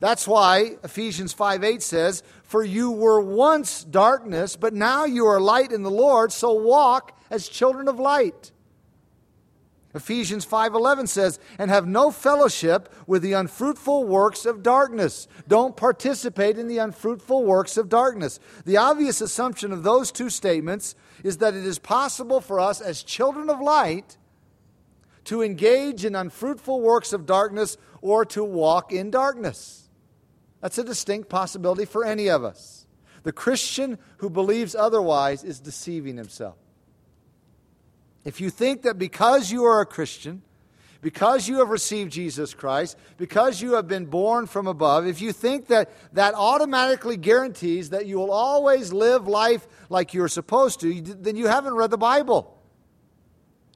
That's 0.00 0.28
why 0.28 0.76
Ephesians 0.84 1.32
5 1.32 1.64
8 1.64 1.82
says, 1.82 2.22
For 2.42 2.62
you 2.62 2.90
were 2.90 3.20
once 3.20 3.84
darkness, 3.84 4.56
but 4.56 4.74
now 4.74 5.04
you 5.04 5.26
are 5.26 5.40
light 5.40 5.72
in 5.72 5.82
the 5.82 5.90
Lord, 5.90 6.32
so 6.32 6.52
walk 6.52 7.18
as 7.30 7.48
children 7.48 7.88
of 7.88 7.98
light. 7.98 8.52
Ephesians 9.94 10.44
5:11 10.44 11.06
says, 11.06 11.38
"And 11.56 11.70
have 11.70 11.86
no 11.86 12.10
fellowship 12.10 12.92
with 13.06 13.22
the 13.22 13.32
unfruitful 13.32 14.04
works 14.04 14.44
of 14.44 14.62
darkness." 14.62 15.28
Don't 15.46 15.76
participate 15.76 16.58
in 16.58 16.66
the 16.66 16.78
unfruitful 16.78 17.44
works 17.44 17.76
of 17.76 17.88
darkness. 17.88 18.40
The 18.64 18.76
obvious 18.76 19.20
assumption 19.20 19.72
of 19.72 19.84
those 19.84 20.10
two 20.10 20.30
statements 20.30 20.96
is 21.22 21.36
that 21.38 21.54
it 21.54 21.64
is 21.64 21.78
possible 21.78 22.40
for 22.40 22.58
us 22.58 22.80
as 22.80 23.04
children 23.04 23.48
of 23.48 23.60
light 23.60 24.18
to 25.24 25.42
engage 25.42 26.04
in 26.04 26.16
unfruitful 26.16 26.80
works 26.80 27.12
of 27.12 27.24
darkness 27.24 27.76
or 28.02 28.24
to 28.26 28.42
walk 28.42 28.92
in 28.92 29.10
darkness. 29.10 29.88
That's 30.60 30.78
a 30.78 30.84
distinct 30.84 31.28
possibility 31.28 31.84
for 31.84 32.04
any 32.04 32.28
of 32.28 32.42
us. 32.42 32.86
The 33.22 33.32
Christian 33.32 33.98
who 34.18 34.28
believes 34.28 34.74
otherwise 34.74 35.44
is 35.44 35.60
deceiving 35.60 36.16
himself. 36.16 36.56
If 38.24 38.40
you 38.40 38.50
think 38.50 38.82
that 38.82 38.98
because 38.98 39.52
you 39.52 39.64
are 39.64 39.80
a 39.80 39.86
Christian, 39.86 40.42
because 41.02 41.46
you 41.46 41.58
have 41.58 41.68
received 41.68 42.10
Jesus 42.10 42.54
Christ, 42.54 42.96
because 43.18 43.60
you 43.60 43.74
have 43.74 43.86
been 43.86 44.06
born 44.06 44.46
from 44.46 44.66
above, 44.66 45.06
if 45.06 45.20
you 45.20 45.32
think 45.32 45.66
that 45.66 45.90
that 46.14 46.32
automatically 46.34 47.18
guarantees 47.18 47.90
that 47.90 48.06
you 48.06 48.16
will 48.16 48.32
always 48.32 48.92
live 48.92 49.28
life 49.28 49.66
like 49.90 50.14
you're 50.14 50.28
supposed 50.28 50.80
to, 50.80 51.02
then 51.02 51.36
you 51.36 51.46
haven't 51.46 51.74
read 51.74 51.90
the 51.90 51.98
Bible. 51.98 52.58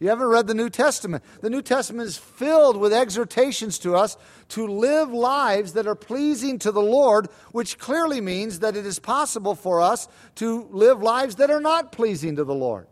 You 0.00 0.09
haven't 0.09 0.28
read 0.28 0.47
the 0.47 0.55
New 0.55 0.71
Testament. 0.71 1.25
The 1.43 1.50
New 1.50 1.61
Testament 1.61 2.09
is 2.09 2.17
filled 2.17 2.76
with 2.76 2.93
exhortations 2.93 3.78
to 3.81 3.97
us 3.97 4.17
to 4.50 4.67
live 4.67 5.11
lives 5.11 5.73
that 5.73 5.87
are 5.87 5.97
pleasing 5.97 6.59
to 6.61 6.73
the 6.73 6.81
Lord, 6.81 7.28
which 7.50 7.78
clearly 7.78 8.21
means 8.21 8.61
that 8.61 8.76
it 8.76 8.87
is 8.87 8.99
possible 8.99 9.55
for 9.55 9.83
us 9.83 10.09
to 10.37 10.69
live 10.71 11.02
lives 11.02 11.37
that 11.37 11.50
are 11.50 11.61
not 11.61 11.93
pleasing 11.93 12.37
to 12.37 12.45
the 12.45 12.55
Lord. 12.55 12.87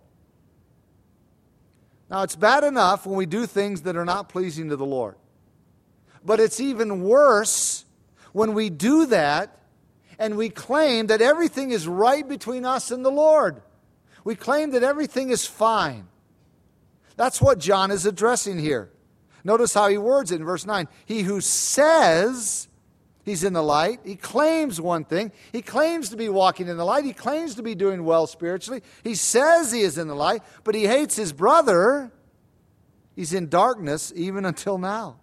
Now, 2.11 2.23
it's 2.23 2.37
bad 2.37 2.63
enough 2.63 3.07
when 3.07 3.17
we 3.17 3.27
do 3.27 3.47
things 3.47 3.83
that 3.83 3.97
are 3.97 4.05
not 4.05 4.29
pleasing 4.29 4.69
to 4.69 4.77
the 4.77 4.87
Lord. 4.87 5.17
But 6.25 6.41
it's 6.41 6.61
even 6.61 7.03
worse 7.03 7.85
when 8.33 8.55
we 8.55 8.71
do 8.71 9.07
that 9.07 9.61
and 10.19 10.37
we 10.37 10.49
claim 10.49 11.09
that 11.09 11.21
everything 11.21 11.71
is 11.71 11.87
right 11.87 12.27
between 12.27 12.65
us 12.65 12.91
and 12.91 13.05
the 13.05 13.11
Lord. 13.11 13.63
We 14.25 14.35
claim 14.35 14.71
that 14.73 14.83
everything 14.83 15.31
is 15.31 15.47
fine. 15.47 16.09
That's 17.17 17.41
what 17.41 17.59
John 17.59 17.91
is 17.91 18.07
addressing 18.07 18.59
here. 18.59 18.91
Notice 19.45 19.75
how 19.75 19.89
he 19.89 19.99
words 19.99 20.33
it 20.33 20.37
in 20.37 20.45
verse 20.45 20.67
9. 20.67 20.89
He 21.05 21.23
who 21.23 21.41
says 21.41 22.69
he's 23.27 23.45
in 23.45 23.53
the 23.53 23.63
light, 23.63 24.01
he 24.05 24.17
claims 24.17 24.81
one 24.81 25.05
thing. 25.05 25.31
He 25.53 25.61
claims 25.61 26.09
to 26.09 26.17
be 26.17 26.31
walking 26.31 26.69
in 26.69 26.79
the 26.79 26.85
light. 26.85 27.05
He 27.05 27.13
claims 27.13 27.57
to 27.57 27.63
be 27.63 27.75
doing 27.75 28.05
well 28.05 28.27
spiritually. 28.27 28.83
He 29.05 29.15
says 29.15 29.71
he 29.71 29.83
is 29.83 29.99
in 29.99 30.09
the 30.09 30.15
light, 30.15 30.43
but 30.65 30.75
he 30.75 30.87
hates 30.87 31.17
his 31.17 31.35
brother. 31.35 32.11
He's 33.15 33.35
in 33.35 33.51
darkness 33.51 34.11
even 34.17 34.45
until 34.47 34.79
now. 34.79 35.19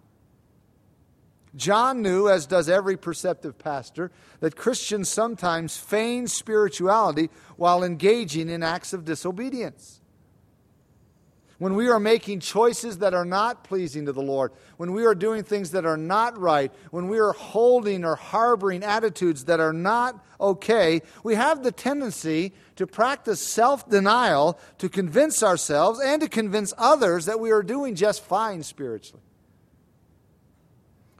John 1.56 2.02
knew, 2.02 2.28
as 2.28 2.46
does 2.46 2.68
every 2.68 2.96
perceptive 2.96 3.58
pastor, 3.58 4.12
that 4.40 4.56
Christians 4.56 5.08
sometimes 5.08 5.76
feign 5.76 6.26
spirituality 6.26 7.30
while 7.56 7.82
engaging 7.82 8.48
in 8.48 8.62
acts 8.62 8.92
of 8.92 9.04
disobedience 9.04 10.00
when 11.58 11.74
we 11.74 11.88
are 11.88 12.00
making 12.00 12.40
choices 12.40 12.98
that 12.98 13.14
are 13.14 13.24
not 13.24 13.64
pleasing 13.64 14.06
to 14.06 14.12
the 14.12 14.22
Lord, 14.22 14.52
when 14.76 14.92
we 14.92 15.04
are 15.04 15.14
doing 15.14 15.44
things 15.44 15.70
that 15.70 15.86
are 15.86 15.96
not 15.96 16.38
right, 16.38 16.72
when 16.90 17.08
we 17.08 17.18
are 17.18 17.32
holding 17.32 18.04
or 18.04 18.16
harboring 18.16 18.82
attitudes 18.82 19.44
that 19.44 19.60
are 19.60 19.72
not 19.72 20.24
okay, 20.40 21.00
we 21.22 21.36
have 21.36 21.62
the 21.62 21.72
tendency 21.72 22.52
to 22.76 22.86
practice 22.86 23.40
self 23.40 23.88
denial 23.88 24.58
to 24.78 24.88
convince 24.88 25.42
ourselves 25.42 26.00
and 26.00 26.20
to 26.22 26.28
convince 26.28 26.74
others 26.76 27.26
that 27.26 27.38
we 27.38 27.50
are 27.50 27.62
doing 27.62 27.94
just 27.94 28.24
fine 28.24 28.62
spiritually. 28.62 29.22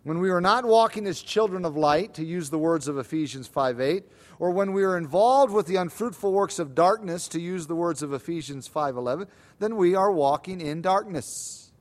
When 0.03 0.19
we 0.19 0.31
are 0.31 0.41
not 0.41 0.67
walking 0.67 1.07
as 1.07 1.23
children 1.23 1.65
of 1.65 1.77
light, 1.79 2.15
to 2.15 2.25
use 2.25 2.51
the 2.51 2.59
words 2.59 2.89
of 2.89 2.99
Ephesians 2.99 3.47
5 3.47 3.81
8, 3.81 4.05
or 4.39 4.51
when 4.51 4.73
we 4.73 4.85
are 4.85 4.97
involved 4.97 5.53
with 5.53 5.67
the 5.67 5.77
unfruitful 5.77 6.33
works 6.33 6.59
of 6.59 6.75
darkness, 6.75 7.29
to 7.29 7.41
use 7.41 7.67
the 7.67 7.75
words 7.75 8.03
of 8.03 8.13
Ephesians 8.13 8.69
5:11, 8.69 9.29
then 9.59 9.77
we 9.77 9.95
are 9.95 10.11
walking 10.11 10.61
in 10.61 10.83
darkness. 10.83 11.73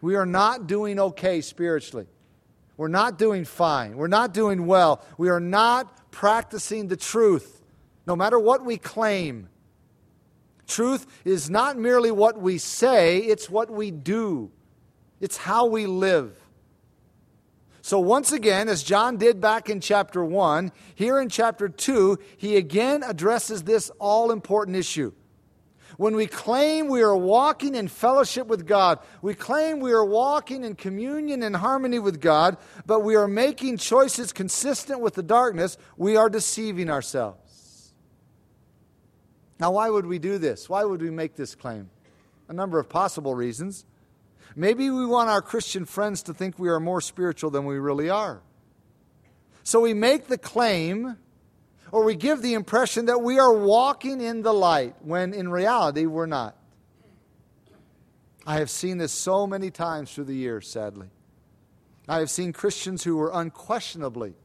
We 0.00 0.14
are 0.14 0.26
not 0.26 0.66
doing 0.66 0.98
okay 0.98 1.40
spiritually. 1.40 2.06
We're 2.76 2.88
not 2.88 3.18
doing 3.18 3.44
fine. 3.44 3.96
We're 3.96 4.06
not 4.06 4.34
doing 4.34 4.66
well. 4.66 5.02
We 5.16 5.30
are 5.30 5.40
not 5.40 6.10
practicing 6.10 6.88
the 6.88 6.96
truth, 6.96 7.62
no 8.06 8.14
matter 8.14 8.38
what 8.38 8.64
we 8.64 8.76
claim. 8.76 9.48
Truth 10.66 11.06
is 11.24 11.48
not 11.48 11.78
merely 11.78 12.10
what 12.10 12.40
we 12.40 12.58
say, 12.58 13.18
it's 13.18 13.48
what 13.48 13.70
we 13.70 13.90
do. 13.90 14.50
It's 15.20 15.36
how 15.36 15.66
we 15.66 15.86
live. 15.86 16.36
So, 17.86 18.00
once 18.00 18.32
again, 18.32 18.68
as 18.68 18.82
John 18.82 19.16
did 19.16 19.40
back 19.40 19.70
in 19.70 19.80
chapter 19.80 20.24
1, 20.24 20.72
here 20.96 21.20
in 21.20 21.28
chapter 21.28 21.68
2, 21.68 22.18
he 22.36 22.56
again 22.56 23.04
addresses 23.04 23.62
this 23.62 23.92
all 24.00 24.32
important 24.32 24.76
issue. 24.76 25.12
When 25.96 26.16
we 26.16 26.26
claim 26.26 26.88
we 26.88 27.02
are 27.02 27.16
walking 27.16 27.76
in 27.76 27.86
fellowship 27.86 28.48
with 28.48 28.66
God, 28.66 28.98
we 29.22 29.34
claim 29.34 29.78
we 29.78 29.92
are 29.92 30.04
walking 30.04 30.64
in 30.64 30.74
communion 30.74 31.44
and 31.44 31.54
harmony 31.54 32.00
with 32.00 32.20
God, 32.20 32.56
but 32.86 33.04
we 33.04 33.14
are 33.14 33.28
making 33.28 33.76
choices 33.76 34.32
consistent 34.32 34.98
with 34.98 35.14
the 35.14 35.22
darkness, 35.22 35.78
we 35.96 36.16
are 36.16 36.28
deceiving 36.28 36.90
ourselves. 36.90 37.92
Now, 39.60 39.70
why 39.70 39.90
would 39.90 40.06
we 40.06 40.18
do 40.18 40.38
this? 40.38 40.68
Why 40.68 40.82
would 40.82 41.02
we 41.02 41.10
make 41.10 41.36
this 41.36 41.54
claim? 41.54 41.88
A 42.48 42.52
number 42.52 42.80
of 42.80 42.88
possible 42.88 43.36
reasons. 43.36 43.84
Maybe 44.58 44.88
we 44.88 45.04
want 45.04 45.28
our 45.28 45.42
Christian 45.42 45.84
friends 45.84 46.22
to 46.24 46.34
think 46.34 46.58
we 46.58 46.70
are 46.70 46.80
more 46.80 47.02
spiritual 47.02 47.50
than 47.50 47.66
we 47.66 47.78
really 47.78 48.08
are. 48.08 48.40
So 49.62 49.80
we 49.80 49.92
make 49.92 50.28
the 50.28 50.38
claim 50.38 51.18
or 51.92 52.04
we 52.04 52.14
give 52.14 52.40
the 52.40 52.54
impression 52.54 53.06
that 53.06 53.20
we 53.20 53.38
are 53.38 53.52
walking 53.52 54.22
in 54.22 54.40
the 54.40 54.54
light 54.54 54.94
when 55.02 55.34
in 55.34 55.50
reality 55.50 56.06
we're 56.06 56.26
not. 56.26 56.56
I 58.46 58.56
have 58.56 58.70
seen 58.70 58.96
this 58.96 59.12
so 59.12 59.46
many 59.46 59.70
times 59.70 60.12
through 60.12 60.24
the 60.24 60.34
years, 60.34 60.68
sadly. 60.68 61.08
I 62.08 62.20
have 62.20 62.30
seen 62.30 62.52
Christians 62.54 63.04
who 63.04 63.16
were 63.16 63.32
unquestionably 63.34 64.36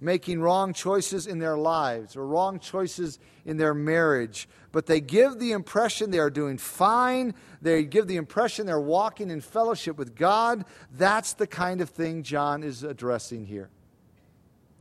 making 0.00 0.40
wrong 0.40 0.72
choices 0.72 1.26
in 1.26 1.38
their 1.38 1.56
lives 1.56 2.16
or 2.16 2.26
wrong 2.26 2.58
choices 2.58 3.18
in 3.44 3.56
their 3.56 3.74
marriage, 3.74 4.48
but 4.72 4.86
they 4.86 5.00
give 5.00 5.38
the 5.38 5.52
impression 5.52 6.10
they 6.10 6.18
are 6.18 6.30
doing 6.30 6.58
fine. 6.58 7.34
They 7.62 7.84
give 7.84 8.06
the 8.06 8.16
impression 8.16 8.66
they're 8.66 8.80
walking 8.80 9.30
in 9.30 9.40
fellowship 9.40 9.96
with 9.96 10.14
God. 10.14 10.64
That's 10.92 11.32
the 11.32 11.46
kind 11.46 11.80
of 11.80 11.90
thing 11.90 12.22
John 12.22 12.62
is 12.62 12.82
addressing 12.82 13.46
here. 13.46 13.70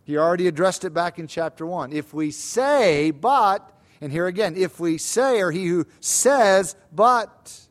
He 0.03 0.17
already 0.17 0.47
addressed 0.47 0.85
it 0.85 0.93
back 0.93 1.17
in 1.17 1.27
chapter 1.27 1.65
1. 1.65 1.91
If 1.91 2.13
we 2.13 2.29
say, 2.31 3.11
but, 3.11 3.71
and 4.01 4.11
here 4.11 4.27
again, 4.27 4.55
if 4.55 4.79
we 4.79 4.97
say, 4.97 5.41
or 5.41 5.51
he 5.51 5.65
who 5.65 5.85
says, 5.99 6.75
but, 6.91 7.67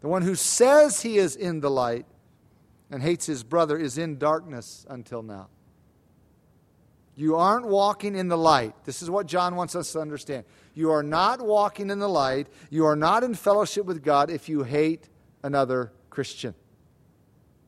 the 0.00 0.08
one 0.08 0.22
who 0.22 0.34
says 0.34 1.02
he 1.02 1.18
is 1.18 1.34
in 1.34 1.60
the 1.60 1.70
light 1.70 2.06
and 2.90 3.02
hates 3.02 3.26
his 3.26 3.42
brother 3.42 3.76
is 3.76 3.98
in 3.98 4.18
darkness 4.18 4.86
until 4.88 5.22
now. 5.22 5.48
You 7.18 7.34
aren't 7.34 7.66
walking 7.66 8.14
in 8.14 8.28
the 8.28 8.38
light. 8.38 8.76
This 8.84 9.02
is 9.02 9.10
what 9.10 9.26
John 9.26 9.56
wants 9.56 9.74
us 9.74 9.90
to 9.90 9.98
understand. 9.98 10.44
You 10.74 10.92
are 10.92 11.02
not 11.02 11.42
walking 11.42 11.90
in 11.90 11.98
the 11.98 12.08
light. 12.08 12.46
You 12.70 12.86
are 12.86 12.94
not 12.94 13.24
in 13.24 13.34
fellowship 13.34 13.86
with 13.86 14.04
God 14.04 14.30
if 14.30 14.48
you 14.48 14.62
hate 14.62 15.08
another 15.42 15.90
Christian, 16.10 16.54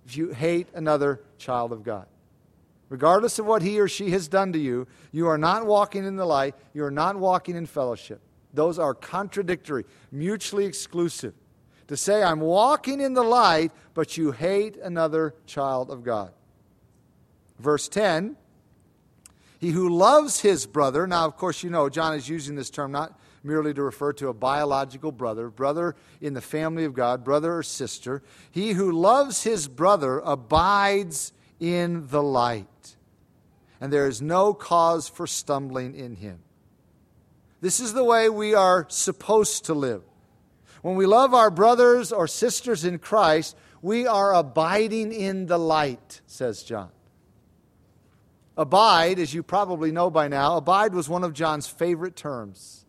if 0.07 0.17
you 0.17 0.29
hate 0.29 0.69
another 0.73 1.25
child 1.37 1.73
of 1.73 1.83
God. 1.83 2.07
Regardless 2.91 3.41
of 3.41 3.47
what 3.47 3.63
he 3.63 3.81
or 3.81 3.89
she 3.89 4.13
has 4.13 4.29
done 4.29 4.53
to 4.53 4.59
you, 4.59 4.87
you 5.11 5.27
are 5.27 5.39
not 5.39 5.67
walking 5.67 6.05
in 6.05 6.15
the 6.15 6.25
light. 6.25 6.55
You 6.73 6.85
are 6.85 6.91
not 6.93 7.17
walking 7.17 7.57
in 7.57 7.67
fellowship. 7.67 8.21
Those 8.55 8.79
are 8.79 8.95
contradictory, 8.95 9.85
mutually 10.13 10.65
exclusive 10.65 11.35
to 11.89 11.97
say, 11.97 12.23
I'm 12.23 12.39
walking 12.39 13.01
in 13.01 13.15
the 13.15 13.25
light, 13.25 13.73
but 13.95 14.17
you 14.17 14.31
hate 14.31 14.77
another 14.77 15.35
child 15.45 15.91
of 15.91 16.05
God. 16.05 16.31
Verse 17.59 17.89
10 17.89 18.37
He 19.61 19.71
who 19.73 19.91
loves 19.91 20.41
his 20.41 20.67
brother, 20.67 21.07
now, 21.07 21.27
of 21.27 21.37
course, 21.37 21.63
you 21.63 21.69
know, 21.69 21.91
John 21.91 22.15
is 22.15 22.27
using 22.27 22.57
this 22.57 22.71
term 22.71 22.93
not 22.93 23.21
merely 23.45 23.75
to 23.75 23.83
refer 23.83 24.15
to 24.15 24.29
a 24.29 24.35
biological 24.35 25.13
brother, 25.13 25.51
brother 25.51 25.97
in 26.21 26.33
the 26.33 26.41
family 26.41 26.87
of 26.87 26.95
God, 26.95 27.25
brother 27.25 27.59
or 27.59 27.63
sister. 27.63 28.23
He 28.51 28.73
who 28.73 28.91
loves 28.91 29.43
his 29.43 29.69
brother 29.69 30.19
abides 30.21 31.35
in 31.59 32.07
the 32.09 32.23
light, 32.23 32.97
and 33.83 33.93
there 33.93 34.07
is 34.07 34.23
no 34.23 34.55
cause 34.55 35.11
for 35.11 35.27
stumbling 35.27 35.95
in 35.95 36.17
him. 36.17 36.39
This 37.61 37.81
is 37.81 37.93
the 37.93 38.05
way 38.05 38.31
we 38.31 38.55
are 38.55 38.87
supposed 38.89 39.67
to 39.67 39.75
live. 39.75 40.03
When 40.81 40.97
we 40.97 41.05
love 41.05 41.35
our 41.35 41.51
brothers 41.51 42.13
or 42.13 42.27
sisters 42.27 42.87
in 42.87 42.99
Christ, 42.99 43.55
we 43.83 44.07
are 44.07 44.35
abiding 44.35 45.13
in 45.13 45.45
the 45.45 45.59
light, 45.59 46.23
says 46.27 46.63
John. 46.63 46.89
Abide, 48.61 49.19
as 49.19 49.33
you 49.33 49.43
probably 49.43 49.91
know 49.91 50.11
by 50.11 50.29
now, 50.29 50.59
abide 50.59 50.93
was 50.93 51.09
one 51.09 51.25
of 51.25 51.33
John's 51.33 51.67
favorite 51.67 52.15
terms. 52.15 52.85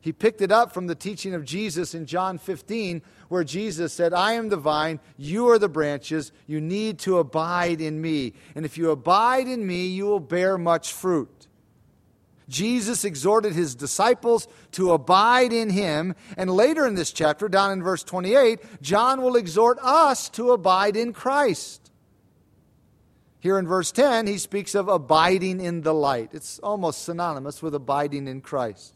He 0.00 0.12
picked 0.12 0.40
it 0.40 0.52
up 0.52 0.72
from 0.72 0.86
the 0.86 0.94
teaching 0.94 1.34
of 1.34 1.44
Jesus 1.44 1.96
in 1.96 2.06
John 2.06 2.38
15, 2.38 3.02
where 3.28 3.42
Jesus 3.42 3.92
said, 3.92 4.14
I 4.14 4.34
am 4.34 4.50
the 4.50 4.56
vine, 4.56 5.00
you 5.16 5.48
are 5.48 5.58
the 5.58 5.68
branches, 5.68 6.30
you 6.46 6.60
need 6.60 7.00
to 7.00 7.18
abide 7.18 7.80
in 7.80 8.00
me. 8.00 8.34
And 8.54 8.64
if 8.64 8.78
you 8.78 8.92
abide 8.92 9.48
in 9.48 9.66
me, 9.66 9.88
you 9.88 10.06
will 10.06 10.20
bear 10.20 10.56
much 10.56 10.92
fruit. 10.92 11.48
Jesus 12.48 13.04
exhorted 13.04 13.54
his 13.54 13.74
disciples 13.74 14.46
to 14.72 14.92
abide 14.92 15.52
in 15.52 15.70
him. 15.70 16.14
And 16.36 16.52
later 16.52 16.86
in 16.86 16.94
this 16.94 17.10
chapter, 17.10 17.48
down 17.48 17.72
in 17.72 17.82
verse 17.82 18.04
28, 18.04 18.80
John 18.80 19.22
will 19.22 19.34
exhort 19.34 19.80
us 19.82 20.28
to 20.30 20.52
abide 20.52 20.96
in 20.96 21.12
Christ. 21.12 21.87
Here 23.40 23.58
in 23.58 23.66
verse 23.66 23.92
10, 23.92 24.26
he 24.26 24.38
speaks 24.38 24.74
of 24.74 24.88
abiding 24.88 25.60
in 25.60 25.82
the 25.82 25.94
light. 25.94 26.30
It's 26.32 26.58
almost 26.58 27.02
synonymous 27.02 27.62
with 27.62 27.74
abiding 27.74 28.26
in 28.26 28.40
Christ. 28.40 28.94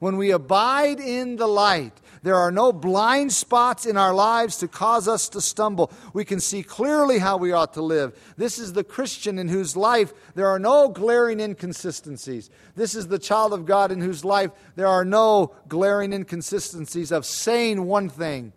When 0.00 0.16
we 0.16 0.30
abide 0.30 1.00
in 1.00 1.36
the 1.36 1.48
light, 1.48 2.00
there 2.22 2.36
are 2.36 2.52
no 2.52 2.72
blind 2.72 3.32
spots 3.32 3.84
in 3.84 3.96
our 3.96 4.14
lives 4.14 4.58
to 4.58 4.68
cause 4.68 5.08
us 5.08 5.28
to 5.30 5.40
stumble. 5.40 5.90
We 6.12 6.24
can 6.24 6.38
see 6.38 6.62
clearly 6.62 7.18
how 7.18 7.36
we 7.36 7.52
ought 7.52 7.74
to 7.74 7.82
live. 7.82 8.16
This 8.36 8.60
is 8.60 8.72
the 8.72 8.84
Christian 8.84 9.38
in 9.38 9.48
whose 9.48 9.76
life 9.76 10.12
there 10.36 10.46
are 10.46 10.60
no 10.60 10.88
glaring 10.88 11.40
inconsistencies. 11.40 12.48
This 12.76 12.94
is 12.94 13.08
the 13.08 13.18
child 13.18 13.52
of 13.52 13.66
God 13.66 13.90
in 13.90 14.00
whose 14.00 14.24
life 14.24 14.52
there 14.76 14.86
are 14.86 15.04
no 15.04 15.52
glaring 15.66 16.12
inconsistencies 16.12 17.10
of 17.10 17.26
saying 17.26 17.84
one 17.84 18.08
thing 18.08 18.52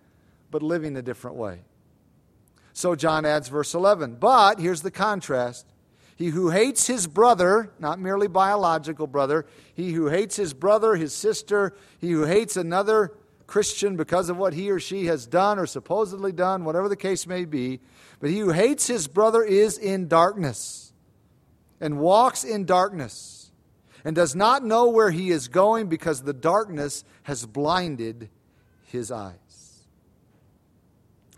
but 0.51 0.61
living 0.61 0.95
a 0.95 1.01
different 1.01 1.37
way. 1.37 1.61
So 2.73 2.95
John 2.95 3.25
adds 3.25 3.49
verse 3.49 3.73
11. 3.73 4.15
But 4.15 4.59
here's 4.59 4.81
the 4.81 4.91
contrast 4.91 5.65
he 6.15 6.27
who 6.27 6.51
hates 6.51 6.85
his 6.85 7.07
brother, 7.07 7.71
not 7.79 7.99
merely 7.99 8.27
biological 8.27 9.07
brother, 9.07 9.47
he 9.73 9.93
who 9.93 10.07
hates 10.07 10.35
his 10.35 10.53
brother, 10.53 10.95
his 10.95 11.13
sister, 11.13 11.75
he 11.99 12.11
who 12.11 12.25
hates 12.25 12.55
another 12.55 13.13
Christian 13.47 13.97
because 13.97 14.29
of 14.29 14.37
what 14.37 14.53
he 14.53 14.69
or 14.69 14.79
she 14.79 15.07
has 15.07 15.25
done 15.25 15.57
or 15.57 15.65
supposedly 15.65 16.31
done, 16.31 16.63
whatever 16.63 16.87
the 16.87 16.95
case 16.95 17.25
may 17.25 17.43
be, 17.43 17.79
but 18.19 18.29
he 18.29 18.39
who 18.39 18.51
hates 18.51 18.87
his 18.87 19.07
brother 19.07 19.43
is 19.43 19.77
in 19.77 20.07
darkness 20.07 20.93
and 21.81 21.99
walks 21.99 22.43
in 22.43 22.65
darkness 22.65 23.51
and 24.05 24.15
does 24.15 24.35
not 24.35 24.63
know 24.63 24.89
where 24.89 25.11
he 25.11 25.31
is 25.31 25.47
going 25.47 25.87
because 25.87 26.21
the 26.21 26.33
darkness 26.33 27.03
has 27.23 27.45
blinded 27.45 28.29
his 28.85 29.11
eyes. 29.11 29.40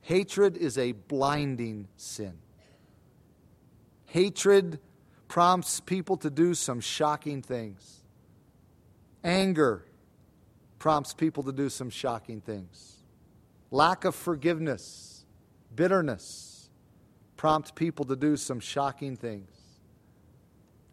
Hatred 0.04 0.58
is 0.58 0.78
a 0.78 0.92
blinding 0.92 1.88
sin. 1.96 2.38
Hatred 4.06 4.80
prompts 5.30 5.80
people 5.80 6.18
to 6.18 6.30
do 6.30 6.54
some 6.54 6.82
shocking 6.82 7.42
things. 7.42 8.04
Anger 9.24 9.86
prompts 10.78 11.14
people 11.14 11.42
to 11.44 11.54
do 11.54 11.70
some 11.70 11.90
shocking 11.90 12.42
things. 12.42 12.98
Lack 13.72 14.04
of 14.04 14.14
forgiveness, 14.14 15.26
bitterness 15.74 16.70
prompt 17.38 17.74
people 17.74 18.04
to 18.06 18.16
do 18.18 18.36
some 18.36 18.60
shocking 18.60 19.16
things. 19.16 19.80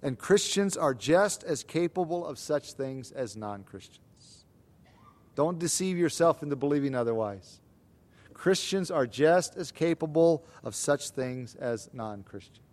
And 0.03 0.17
Christians 0.17 0.77
are 0.77 0.95
just 0.95 1.43
as 1.43 1.65
capable 1.65 2.25
of 2.25 2.39
such 2.39 2.75
things 2.75 3.11
as 3.11 3.37
non 3.37 3.65
Christians. 3.65 4.45
Don't 5.35 5.59
deceive 5.59 5.99
yourself 5.99 6.45
into 6.45 6.55
believing 6.55 6.95
otherwise. 6.95 7.61
Christians 8.41 8.91
are 8.91 9.07
just 9.07 9.55
as 9.57 9.71
capable 9.71 10.47
of 10.65 10.75
such 10.75 11.11
things 11.11 11.55
as 11.57 11.91
non 11.93 12.23
Christians. 12.23 12.65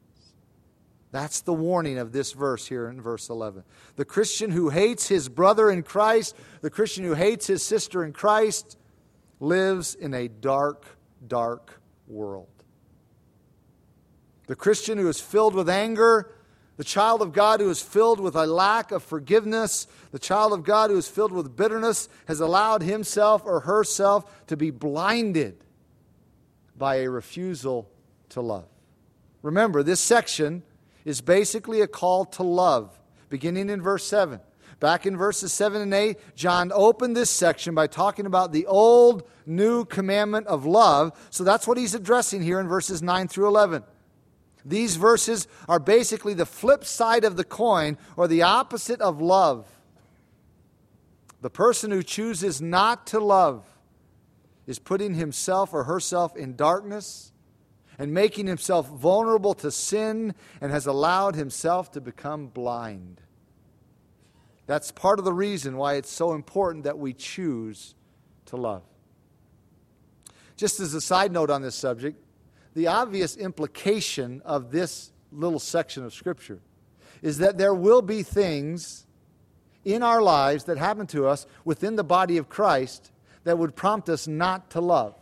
That's 1.12 1.42
the 1.42 1.52
warning 1.52 1.98
of 1.98 2.14
this 2.14 2.32
verse 2.32 2.66
here 2.66 2.88
in 2.88 3.02
verse 3.02 3.28
11. 3.28 3.64
The 3.98 4.06
Christian 4.06 4.52
who 4.52 4.70
hates 4.70 5.10
his 5.10 5.28
brother 5.28 5.70
in 5.70 5.84
Christ, 5.84 6.38
the 6.62 6.70
Christian 6.70 7.04
who 7.04 7.16
hates 7.16 7.48
his 7.48 7.66
sister 7.66 8.06
in 8.06 8.14
Christ, 8.14 8.78
lives 9.42 9.94
in 9.94 10.14
a 10.14 10.30
dark, 10.30 10.86
dark 11.28 11.82
world. 12.08 12.48
The 14.48 14.56
Christian 14.56 14.98
who 14.98 15.10
is 15.10 15.20
filled 15.20 15.54
with 15.54 15.68
anger, 15.68 16.32
the 16.78 16.84
child 16.84 17.24
of 17.24 17.34
God 17.34 17.60
who 17.60 17.70
is 17.70 17.82
filled 17.82 18.20
with 18.20 18.36
a 18.36 18.46
lack 18.46 18.92
of 18.92 19.04
forgiveness, 19.04 19.88
the 20.12 20.20
child 20.20 20.54
of 20.54 20.64
God 20.64 20.92
who 20.92 20.98
is 20.98 21.08
filled 21.08 21.32
with 21.32 21.56
bitterness, 21.56 22.08
has 22.28 22.40
allowed 22.40 22.84
himself 22.84 23.42
or 23.46 23.62
herself 23.62 24.46
to 24.48 24.56
be 24.56 24.70
blinded 24.70 25.64
by 26.78 26.98
a 26.98 27.10
refusal 27.10 27.90
to 28.30 28.42
love. 28.42 28.68
Remember, 29.42 29.82
this 29.82 30.00
section 30.00 30.62
is 31.04 31.20
basically 31.20 31.82
a 31.82 31.88
call 31.88 32.26
to 32.26 32.44
love, 32.44 33.00
beginning 33.30 33.70
in 33.70 33.82
verse 33.82 34.06
7. 34.06 34.40
Back 34.80 35.08
in 35.08 35.18
verses 35.18 35.52
7 35.52 35.82
and 35.82 35.94
8, 35.94 36.36
John 36.36 36.72
opened 36.72 37.18
this 37.18 37.32
section 37.32 37.74
by 37.74 37.88
talking 37.88 38.28
about 38.28 38.52
the 38.52 38.68
old, 38.68 39.28
new 39.48 39.86
commandment 39.86 40.46
of 40.46 40.68
love. 40.68 41.18
So 41.32 41.44
that's 41.44 41.66
what 41.66 41.80
he's 41.80 41.96
addressing 41.96 42.44
here 42.44 42.60
in 42.60 42.68
verses 42.68 43.02
9 43.02 43.28
through 43.28 43.48
11. 43.48 43.84
These 44.68 44.98
verses 44.98 45.48
are 45.70 45.80
basically 45.80 46.34
the 46.34 46.46
flip 46.46 46.84
side 46.84 47.24
of 47.24 47.38
the 47.38 47.46
coin 47.46 47.98
or 48.18 48.28
the 48.28 48.42
opposite 48.42 49.00
of 49.00 49.22
love. 49.22 49.66
The 51.42 51.50
person 51.50 51.90
who 51.90 52.04
chooses 52.04 52.62
not 52.62 53.08
to 53.08 53.20
love 53.20 53.64
is 54.66 54.78
putting 54.78 55.14
himself 55.14 55.74
or 55.74 55.86
herself 55.86 56.36
in 56.36 56.58
darkness 56.58 57.32
and 57.98 58.14
making 58.14 58.48
himself 58.48 58.90
vulnerable 58.90 59.54
to 59.54 59.72
sin 59.72 60.36
and 60.60 60.72
has 60.72 60.86
allowed 60.86 61.36
himself 61.36 61.90
to 61.92 62.02
become 62.02 62.48
blind. 62.48 63.22
That's 64.66 64.92
part 64.92 65.18
of 65.18 65.24
the 65.24 65.34
reason 65.34 65.78
why 65.78 65.94
it's 65.94 66.12
so 66.12 66.34
important 66.34 66.84
that 66.84 67.00
we 67.00 67.14
choose 67.14 67.96
to 68.48 68.58
love. 68.58 68.84
Just 70.58 70.82
as 70.82 70.94
a 70.94 71.00
side 71.00 71.32
note 71.32 71.50
on 71.50 71.62
this 71.62 71.76
subject, 71.76 72.22
the 72.78 72.86
obvious 72.86 73.36
implication 73.36 74.40
of 74.46 74.70
this 74.70 75.12
little 75.32 75.58
section 75.58 76.06
of 76.06 76.14
Scripture 76.14 76.60
is 77.24 77.40
that 77.40 77.58
there 77.58 77.74
will 77.74 78.04
be 78.04 78.22
things 78.22 79.08
in 79.84 80.04
our 80.04 80.22
lives 80.22 80.66
that 80.66 80.78
happen 80.78 81.08
to 81.08 81.26
us 81.26 81.48
within 81.66 81.96
the 81.96 82.04
body 82.04 82.38
of 82.38 82.50
Christ 82.50 83.12
that 83.46 83.58
would 83.58 83.76
prompt 83.76 84.10
us 84.10 84.28
not 84.28 84.70
to 84.72 84.80
love. 84.80 85.16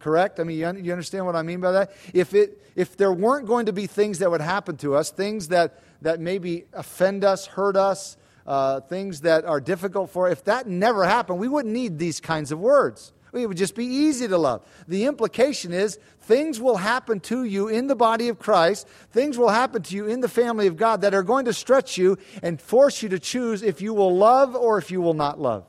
Correct? 0.00 0.38
I 0.38 0.44
mean, 0.44 0.58
you, 0.58 0.92
understand 0.92 1.24
what 1.24 1.34
I 1.34 1.40
mean 1.40 1.60
by 1.60 1.72
that? 1.72 1.92
If, 2.12 2.34
it, 2.34 2.62
if 2.76 2.94
there 2.94 3.12
weren't 3.12 3.46
going 3.46 3.64
to 3.64 3.72
be 3.72 3.86
things 3.86 4.18
that 4.18 4.30
would 4.30 4.42
happen 4.42 4.76
to 4.78 4.94
us, 4.94 5.10
things 5.10 5.48
that, 5.48 5.82
that 6.02 6.20
maybe 6.20 6.66
offend 6.74 7.24
us, 7.24 7.46
hurt 7.46 7.76
us, 7.76 8.18
uh, 8.46 8.80
things 8.80 9.22
that 9.22 9.46
are 9.46 9.62
difficult 9.62 10.10
for, 10.10 10.28
if 10.28 10.44
that 10.44 10.66
never 10.66 11.06
happened, 11.06 11.38
we 11.38 11.48
wouldn't 11.48 11.72
need 11.72 11.98
these 11.98 12.20
kinds 12.20 12.52
of 12.52 12.58
words. 12.58 13.14
It 13.32 13.46
would 13.46 13.56
just 13.56 13.74
be 13.74 13.84
easy 13.84 14.26
to 14.26 14.36
love. 14.36 14.66
The 14.88 15.04
implication 15.04 15.72
is 15.72 15.98
things 16.22 16.60
will 16.60 16.76
happen 16.76 17.20
to 17.20 17.44
you 17.44 17.68
in 17.68 17.86
the 17.86 17.94
body 17.94 18.28
of 18.28 18.38
Christ, 18.38 18.88
things 19.10 19.38
will 19.38 19.48
happen 19.48 19.82
to 19.82 19.94
you 19.94 20.06
in 20.06 20.20
the 20.20 20.28
family 20.28 20.66
of 20.66 20.76
God 20.76 21.02
that 21.02 21.14
are 21.14 21.22
going 21.22 21.44
to 21.44 21.52
stretch 21.52 21.96
you 21.96 22.18
and 22.42 22.60
force 22.60 23.02
you 23.02 23.08
to 23.10 23.18
choose 23.18 23.62
if 23.62 23.80
you 23.80 23.94
will 23.94 24.16
love 24.16 24.56
or 24.56 24.78
if 24.78 24.90
you 24.90 25.00
will 25.00 25.14
not 25.14 25.40
love. 25.40 25.64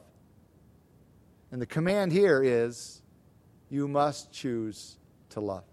And 1.51 1.61
the 1.61 1.67
command 1.67 2.11
here 2.11 2.41
is 2.43 3.01
you 3.69 3.87
must 3.87 4.31
choose 4.31 4.97
to 5.29 5.39
love. 5.39 5.63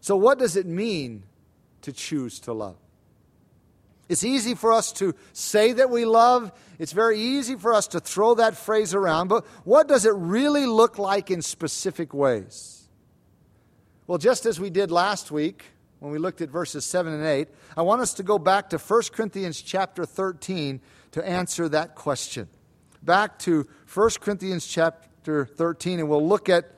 So, 0.00 0.16
what 0.16 0.38
does 0.38 0.56
it 0.56 0.66
mean 0.66 1.22
to 1.82 1.92
choose 1.92 2.40
to 2.40 2.52
love? 2.52 2.76
It's 4.08 4.24
easy 4.24 4.54
for 4.54 4.72
us 4.72 4.92
to 4.94 5.14
say 5.32 5.72
that 5.72 5.90
we 5.90 6.04
love. 6.04 6.52
It's 6.78 6.92
very 6.92 7.18
easy 7.18 7.56
for 7.56 7.72
us 7.72 7.86
to 7.88 8.00
throw 8.00 8.34
that 8.34 8.56
phrase 8.56 8.94
around, 8.94 9.28
but 9.28 9.46
what 9.64 9.88
does 9.88 10.04
it 10.04 10.14
really 10.14 10.66
look 10.66 10.98
like 10.98 11.30
in 11.30 11.40
specific 11.40 12.12
ways? 12.12 12.88
Well, 14.06 14.18
just 14.18 14.44
as 14.44 14.60
we 14.60 14.68
did 14.68 14.90
last 14.90 15.30
week 15.30 15.64
when 16.00 16.12
we 16.12 16.18
looked 16.18 16.42
at 16.42 16.50
verses 16.50 16.84
7 16.84 17.12
and 17.14 17.24
8, 17.24 17.48
I 17.76 17.82
want 17.82 18.02
us 18.02 18.12
to 18.14 18.22
go 18.22 18.38
back 18.38 18.70
to 18.70 18.78
1 18.78 19.02
Corinthians 19.12 19.62
chapter 19.62 20.04
13 20.04 20.80
to 21.12 21.26
answer 21.26 21.68
that 21.70 21.94
question. 21.94 22.48
Back 23.02 23.38
to 23.40 23.66
1 23.92 24.10
Corinthians 24.20 24.66
chapter 24.66 25.46
13, 25.46 26.00
and 26.00 26.08
we'll 26.10 26.26
look 26.26 26.50
at 26.50 26.72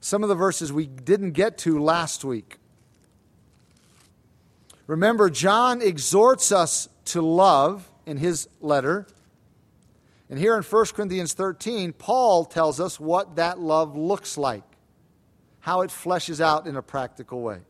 some 0.00 0.22
of 0.22 0.28
the 0.28 0.34
verses 0.34 0.70
we 0.72 0.86
didn't 0.86 1.32
get 1.32 1.56
to 1.58 1.78
last 1.78 2.24
week. 2.24 2.58
Remember, 4.86 5.30
John 5.30 5.80
exhorts 5.80 6.52
us 6.52 6.88
to 7.06 7.22
love 7.22 7.88
in 8.06 8.16
his 8.16 8.48
letter. 8.60 9.06
And 10.28 10.38
here 10.38 10.56
in 10.56 10.62
1 10.62 10.86
Corinthians 10.94 11.34
13, 11.34 11.92
Paul 11.92 12.44
tells 12.44 12.80
us 12.80 12.98
what 12.98 13.36
that 13.36 13.58
love 13.58 13.96
looks 13.96 14.36
like, 14.36 14.64
how 15.60 15.82
it 15.82 15.90
fleshes 15.90 16.40
out 16.40 16.66
in 16.66 16.76
a 16.76 16.82
practical 16.82 17.42
way. 17.42 17.60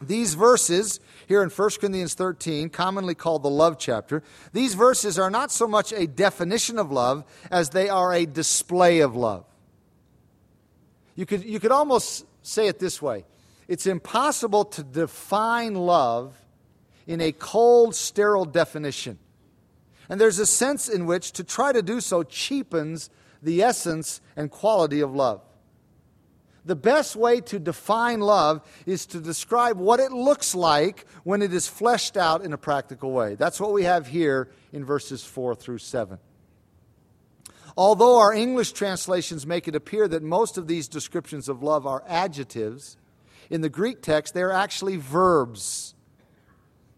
These 0.00 0.34
verses 0.34 1.00
here 1.26 1.42
in 1.42 1.50
1 1.50 1.70
Corinthians 1.80 2.14
13, 2.14 2.70
commonly 2.70 3.14
called 3.14 3.42
the 3.42 3.50
love 3.50 3.78
chapter, 3.78 4.22
these 4.52 4.74
verses 4.74 5.18
are 5.18 5.30
not 5.30 5.50
so 5.50 5.66
much 5.66 5.92
a 5.92 6.06
definition 6.06 6.78
of 6.78 6.92
love 6.92 7.24
as 7.50 7.70
they 7.70 7.88
are 7.88 8.12
a 8.12 8.24
display 8.24 9.00
of 9.00 9.16
love. 9.16 9.44
You 11.16 11.26
could, 11.26 11.44
you 11.44 11.58
could 11.58 11.72
almost 11.72 12.24
say 12.42 12.68
it 12.68 12.78
this 12.78 13.02
way 13.02 13.24
it's 13.68 13.86
impossible 13.86 14.64
to 14.64 14.82
define 14.82 15.74
love 15.74 16.34
in 17.06 17.20
a 17.20 17.32
cold, 17.32 17.94
sterile 17.94 18.46
definition. 18.46 19.18
And 20.08 20.20
there's 20.20 20.38
a 20.38 20.46
sense 20.46 20.88
in 20.88 21.06
which 21.06 21.32
to 21.32 21.44
try 21.44 21.72
to 21.72 21.82
do 21.82 22.00
so 22.00 22.22
cheapens 22.22 23.10
the 23.42 23.62
essence 23.62 24.20
and 24.36 24.50
quality 24.50 25.00
of 25.00 25.14
love. 25.14 25.42
The 26.64 26.76
best 26.76 27.16
way 27.16 27.40
to 27.42 27.58
define 27.58 28.20
love 28.20 28.60
is 28.84 29.06
to 29.06 29.20
describe 29.20 29.78
what 29.78 30.00
it 30.00 30.12
looks 30.12 30.54
like 30.54 31.06
when 31.24 31.40
it 31.40 31.52
is 31.52 31.66
fleshed 31.66 32.16
out 32.16 32.44
in 32.44 32.52
a 32.52 32.58
practical 32.58 33.12
way. 33.12 33.36
That's 33.36 33.60
what 33.60 33.72
we 33.72 33.84
have 33.84 34.06
here 34.06 34.50
in 34.72 34.84
verses 34.84 35.24
4 35.24 35.54
through 35.54 35.78
7. 35.78 36.18
Although 37.76 38.18
our 38.18 38.34
English 38.34 38.72
translations 38.72 39.46
make 39.46 39.68
it 39.68 39.76
appear 39.76 40.08
that 40.08 40.22
most 40.22 40.58
of 40.58 40.66
these 40.66 40.88
descriptions 40.88 41.48
of 41.48 41.62
love 41.62 41.86
are 41.86 42.02
adjectives, 42.06 42.96
in 43.50 43.60
the 43.60 43.68
Greek 43.68 44.02
text, 44.02 44.34
they're 44.34 44.52
actually 44.52 44.96
verbs. 44.96 45.94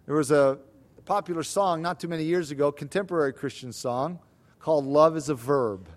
There 0.06 0.16
was 0.16 0.30
a 0.30 0.58
popular 1.04 1.42
song 1.42 1.82
not 1.82 2.00
too 2.00 2.08
many 2.08 2.24
years 2.24 2.50
ago, 2.50 2.72
contemporary 2.72 3.32
Christian 3.32 3.72
song, 3.72 4.18
called 4.58 4.84
Love 4.84 5.16
is 5.16 5.28
a 5.28 5.34
Verb. 5.34 5.88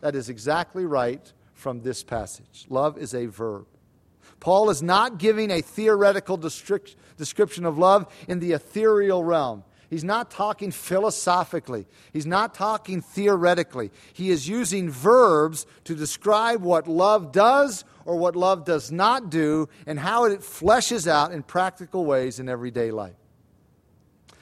That 0.00 0.14
is 0.14 0.28
exactly 0.28 0.84
right 0.84 1.32
from 1.54 1.80
this 1.82 2.04
passage. 2.04 2.66
Love 2.68 2.98
is 2.98 3.14
a 3.14 3.26
verb. 3.26 3.66
Paul 4.40 4.70
is 4.70 4.82
not 4.82 5.18
giving 5.18 5.50
a 5.50 5.62
theoretical 5.62 6.36
description 6.36 7.64
of 7.64 7.78
love 7.78 8.12
in 8.28 8.38
the 8.38 8.52
ethereal 8.52 9.24
realm. 9.24 9.64
He's 9.88 10.04
not 10.04 10.30
talking 10.30 10.70
philosophically. 10.70 11.86
He's 12.12 12.26
not 12.26 12.54
talking 12.54 13.00
theoretically. 13.00 13.90
He 14.12 14.30
is 14.30 14.48
using 14.48 14.90
verbs 14.90 15.66
to 15.84 15.94
describe 15.94 16.62
what 16.62 16.88
love 16.88 17.32
does 17.32 17.84
or 18.04 18.16
what 18.16 18.34
love 18.34 18.64
does 18.64 18.90
not 18.90 19.30
do 19.30 19.68
and 19.86 19.98
how 19.98 20.24
it 20.24 20.40
fleshes 20.40 21.06
out 21.06 21.32
in 21.32 21.42
practical 21.42 22.04
ways 22.04 22.40
in 22.40 22.48
everyday 22.48 22.90
life. 22.90 23.14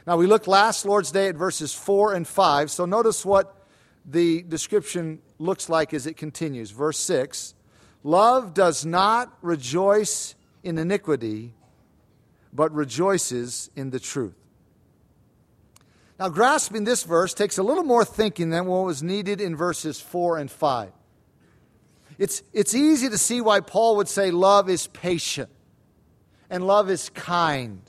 Now, 0.06 0.16
we 0.16 0.26
looked 0.26 0.46
last 0.46 0.84
Lord's 0.84 1.10
Day 1.10 1.28
at 1.28 1.34
verses 1.34 1.72
4 1.72 2.12
and 2.12 2.28
5, 2.28 2.70
so 2.70 2.84
notice 2.84 3.24
what 3.24 3.66
the 4.04 4.42
description 4.42 5.20
looks 5.38 5.68
like 5.68 5.94
as 5.94 6.06
it 6.06 6.16
continues. 6.16 6.70
Verse 6.70 6.98
6 6.98 7.54
Love 8.02 8.52
does 8.52 8.84
not 8.84 9.36
rejoice 9.40 10.34
in 10.62 10.76
iniquity, 10.76 11.54
but 12.52 12.70
rejoices 12.74 13.70
in 13.74 13.90
the 13.90 13.98
truth. 13.98 14.43
Now, 16.18 16.28
grasping 16.28 16.84
this 16.84 17.02
verse 17.02 17.34
takes 17.34 17.58
a 17.58 17.62
little 17.62 17.82
more 17.82 18.04
thinking 18.04 18.50
than 18.50 18.66
what 18.66 18.84
was 18.84 19.02
needed 19.02 19.40
in 19.40 19.56
verses 19.56 20.00
4 20.00 20.38
and 20.38 20.50
5. 20.50 20.92
It's, 22.18 22.42
it's 22.52 22.74
easy 22.74 23.08
to 23.08 23.18
see 23.18 23.40
why 23.40 23.60
Paul 23.60 23.96
would 23.96 24.08
say 24.08 24.30
love 24.30 24.68
is 24.68 24.86
patient 24.86 25.50
and 26.48 26.64
love 26.64 26.88
is 26.88 27.10
kind 27.10 27.82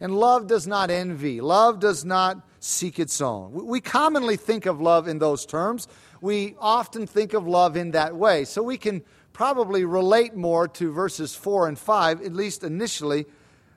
and 0.00 0.16
love 0.16 0.46
does 0.46 0.66
not 0.66 0.90
envy, 0.90 1.42
love 1.42 1.78
does 1.78 2.04
not 2.04 2.46
seek 2.60 2.98
its 2.98 3.20
own. 3.20 3.66
We 3.66 3.80
commonly 3.80 4.36
think 4.36 4.64
of 4.64 4.80
love 4.80 5.08
in 5.08 5.18
those 5.18 5.44
terms. 5.44 5.88
We 6.22 6.56
often 6.58 7.06
think 7.06 7.34
of 7.34 7.46
love 7.46 7.76
in 7.76 7.90
that 7.90 8.16
way. 8.16 8.46
So 8.46 8.62
we 8.62 8.78
can 8.78 9.02
probably 9.32 9.84
relate 9.84 10.34
more 10.34 10.68
to 10.68 10.92
verses 10.92 11.34
4 11.34 11.68
and 11.68 11.78
5, 11.78 12.22
at 12.22 12.32
least 12.32 12.64
initially, 12.64 13.26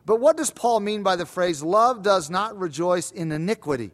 but 0.06 0.20
what 0.20 0.38
does 0.38 0.52
Paul 0.52 0.80
mean 0.80 1.04
by 1.04 1.16
the 1.16 1.26
phrase, 1.26 1.64
love 1.64 2.04
does 2.04 2.30
not 2.30 2.58
rejoice 2.58 3.12
in 3.12 3.32
iniquity? 3.32 3.92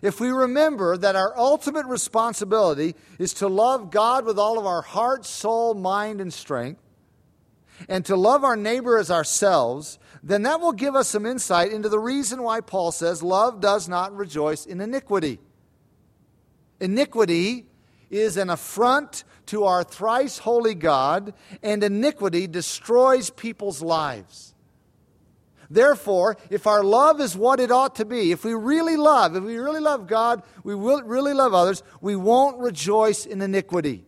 If 0.00 0.20
we 0.20 0.30
remember 0.30 0.96
that 0.96 1.16
our 1.16 1.36
ultimate 1.36 1.86
responsibility 1.86 2.94
is 3.18 3.34
to 3.34 3.48
love 3.48 3.90
God 3.90 4.24
with 4.24 4.38
all 4.38 4.58
of 4.58 4.66
our 4.66 4.82
heart, 4.82 5.24
soul, 5.24 5.74
mind, 5.74 6.20
and 6.20 6.32
strength, 6.32 6.80
and 7.88 8.04
to 8.06 8.16
love 8.16 8.44
our 8.44 8.56
neighbor 8.56 8.98
as 8.98 9.10
ourselves, 9.10 9.98
then 10.22 10.42
that 10.42 10.60
will 10.60 10.72
give 10.72 10.96
us 10.96 11.08
some 11.08 11.26
insight 11.26 11.72
into 11.72 11.88
the 11.88 11.98
reason 11.98 12.42
why 12.42 12.60
Paul 12.60 12.92
says 12.92 13.22
love 13.22 13.60
does 13.60 13.88
not 13.88 14.16
rejoice 14.16 14.66
in 14.66 14.80
iniquity. 14.80 15.38
Iniquity 16.80 17.67
is 18.10 18.36
an 18.36 18.50
affront 18.50 19.24
to 19.46 19.64
our 19.64 19.84
thrice 19.84 20.38
holy 20.38 20.74
God, 20.74 21.34
and 21.62 21.82
iniquity 21.82 22.46
destroys 22.46 23.30
people's 23.30 23.82
lives. 23.82 24.54
Therefore, 25.70 26.38
if 26.48 26.66
our 26.66 26.82
love 26.82 27.20
is 27.20 27.36
what 27.36 27.60
it 27.60 27.70
ought 27.70 27.96
to 27.96 28.04
be, 28.04 28.32
if 28.32 28.44
we 28.44 28.54
really 28.54 28.96
love, 28.96 29.36
if 29.36 29.44
we 29.44 29.58
really 29.58 29.80
love 29.80 30.06
God, 30.06 30.42
we 30.64 30.74
will 30.74 31.02
really 31.02 31.34
love 31.34 31.52
others, 31.52 31.82
we 32.00 32.16
won't 32.16 32.58
rejoice 32.58 33.26
in 33.26 33.42
iniquity. 33.42 34.06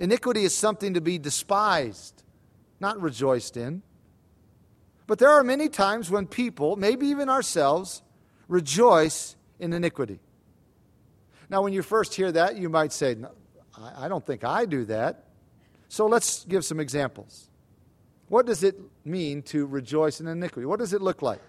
Iniquity 0.00 0.44
is 0.44 0.54
something 0.54 0.94
to 0.94 1.00
be 1.00 1.18
despised, 1.18 2.22
not 2.80 3.00
rejoiced 3.00 3.56
in. 3.56 3.82
But 5.06 5.18
there 5.18 5.30
are 5.30 5.42
many 5.42 5.68
times 5.68 6.10
when 6.10 6.26
people, 6.26 6.76
maybe 6.76 7.06
even 7.08 7.28
ourselves, 7.28 8.02
rejoice 8.46 9.36
in 9.58 9.72
iniquity. 9.72 10.20
Now, 11.50 11.62
when 11.62 11.72
you 11.72 11.82
first 11.82 12.14
hear 12.14 12.30
that, 12.32 12.56
you 12.56 12.68
might 12.68 12.92
say, 12.92 13.14
no, 13.14 13.30
I 13.96 14.08
don't 14.08 14.24
think 14.24 14.44
I 14.44 14.64
do 14.64 14.84
that. 14.86 15.24
So 15.88 16.06
let's 16.06 16.44
give 16.44 16.64
some 16.64 16.80
examples. 16.80 17.48
What 18.28 18.44
does 18.44 18.62
it 18.62 18.78
mean 19.04 19.42
to 19.44 19.66
rejoice 19.66 20.20
in 20.20 20.26
iniquity? 20.26 20.66
What 20.66 20.78
does 20.78 20.92
it 20.92 21.00
look 21.00 21.22
like? 21.22 21.40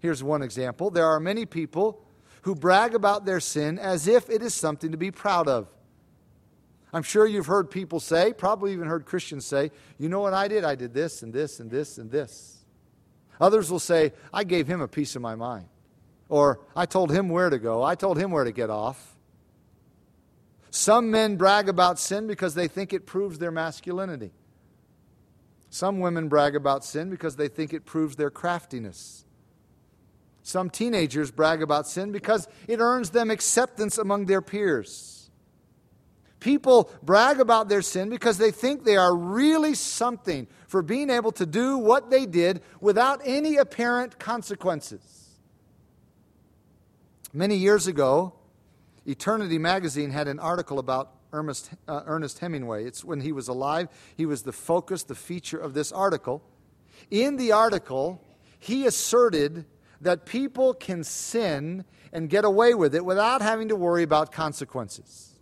Here's 0.00 0.22
one 0.22 0.42
example. 0.42 0.90
There 0.90 1.06
are 1.06 1.18
many 1.18 1.44
people 1.44 2.04
who 2.42 2.54
brag 2.54 2.94
about 2.94 3.24
their 3.24 3.40
sin 3.40 3.78
as 3.78 4.06
if 4.06 4.30
it 4.30 4.42
is 4.42 4.54
something 4.54 4.92
to 4.92 4.96
be 4.96 5.10
proud 5.10 5.48
of. 5.48 5.68
I'm 6.92 7.02
sure 7.02 7.26
you've 7.26 7.46
heard 7.46 7.70
people 7.70 8.00
say, 8.00 8.32
probably 8.32 8.72
even 8.72 8.86
heard 8.86 9.04
Christians 9.04 9.44
say, 9.44 9.72
you 9.98 10.08
know 10.08 10.20
what 10.20 10.34
I 10.34 10.48
did? 10.48 10.64
I 10.64 10.74
did 10.74 10.94
this 10.94 11.22
and 11.22 11.32
this 11.32 11.60
and 11.60 11.70
this 11.70 11.98
and 11.98 12.10
this. 12.10 12.64
Others 13.40 13.70
will 13.70 13.78
say, 13.78 14.12
I 14.32 14.44
gave 14.44 14.66
him 14.66 14.80
a 14.80 14.88
piece 14.88 15.16
of 15.16 15.22
my 15.22 15.34
mind. 15.34 15.66
Or 16.28 16.60
I 16.76 16.86
told 16.86 17.10
him 17.10 17.28
where 17.28 17.50
to 17.50 17.58
go. 17.58 17.82
I 17.82 17.94
told 17.94 18.18
him 18.18 18.30
where 18.30 18.44
to 18.44 18.52
get 18.52 18.70
off. 18.70 19.16
Some 20.70 21.10
men 21.10 21.36
brag 21.36 21.68
about 21.68 21.98
sin 21.98 22.26
because 22.26 22.54
they 22.54 22.68
think 22.68 22.92
it 22.92 23.06
proves 23.06 23.38
their 23.38 23.50
masculinity. 23.50 24.32
Some 25.70 26.00
women 26.00 26.28
brag 26.28 26.56
about 26.56 26.84
sin 26.84 27.10
because 27.10 27.36
they 27.36 27.48
think 27.48 27.72
it 27.72 27.84
proves 27.84 28.16
their 28.16 28.30
craftiness. 28.30 29.24
Some 30.42 30.70
teenagers 30.70 31.30
brag 31.30 31.62
about 31.62 31.86
sin 31.86 32.12
because 32.12 32.48
it 32.66 32.80
earns 32.80 33.10
them 33.10 33.30
acceptance 33.30 33.98
among 33.98 34.26
their 34.26 34.40
peers. 34.40 35.30
People 36.40 36.90
brag 37.02 37.40
about 37.40 37.68
their 37.68 37.82
sin 37.82 38.08
because 38.08 38.38
they 38.38 38.50
think 38.50 38.84
they 38.84 38.96
are 38.96 39.14
really 39.14 39.74
something 39.74 40.46
for 40.66 40.82
being 40.82 41.10
able 41.10 41.32
to 41.32 41.44
do 41.44 41.76
what 41.76 42.10
they 42.10 42.26
did 42.26 42.62
without 42.80 43.20
any 43.24 43.56
apparent 43.56 44.18
consequences. 44.18 45.17
Many 47.32 47.56
years 47.56 47.86
ago, 47.86 48.32
Eternity 49.06 49.58
magazine 49.58 50.10
had 50.10 50.28
an 50.28 50.38
article 50.38 50.78
about 50.78 51.12
Ernest, 51.32 51.70
uh, 51.86 52.02
Ernest 52.06 52.38
Hemingway. 52.38 52.84
It's 52.84 53.04
when 53.04 53.20
he 53.20 53.32
was 53.32 53.48
alive, 53.48 53.88
he 54.16 54.24
was 54.24 54.42
the 54.42 54.52
focus, 54.52 55.02
the 55.02 55.14
feature 55.14 55.58
of 55.58 55.74
this 55.74 55.92
article. 55.92 56.42
In 57.10 57.36
the 57.36 57.52
article, 57.52 58.24
he 58.58 58.86
asserted 58.86 59.66
that 60.00 60.24
people 60.24 60.72
can 60.72 61.04
sin 61.04 61.84
and 62.14 62.30
get 62.30 62.46
away 62.46 62.72
with 62.72 62.94
it 62.94 63.04
without 63.04 63.42
having 63.42 63.68
to 63.68 63.76
worry 63.76 64.02
about 64.02 64.32
consequences. 64.32 65.38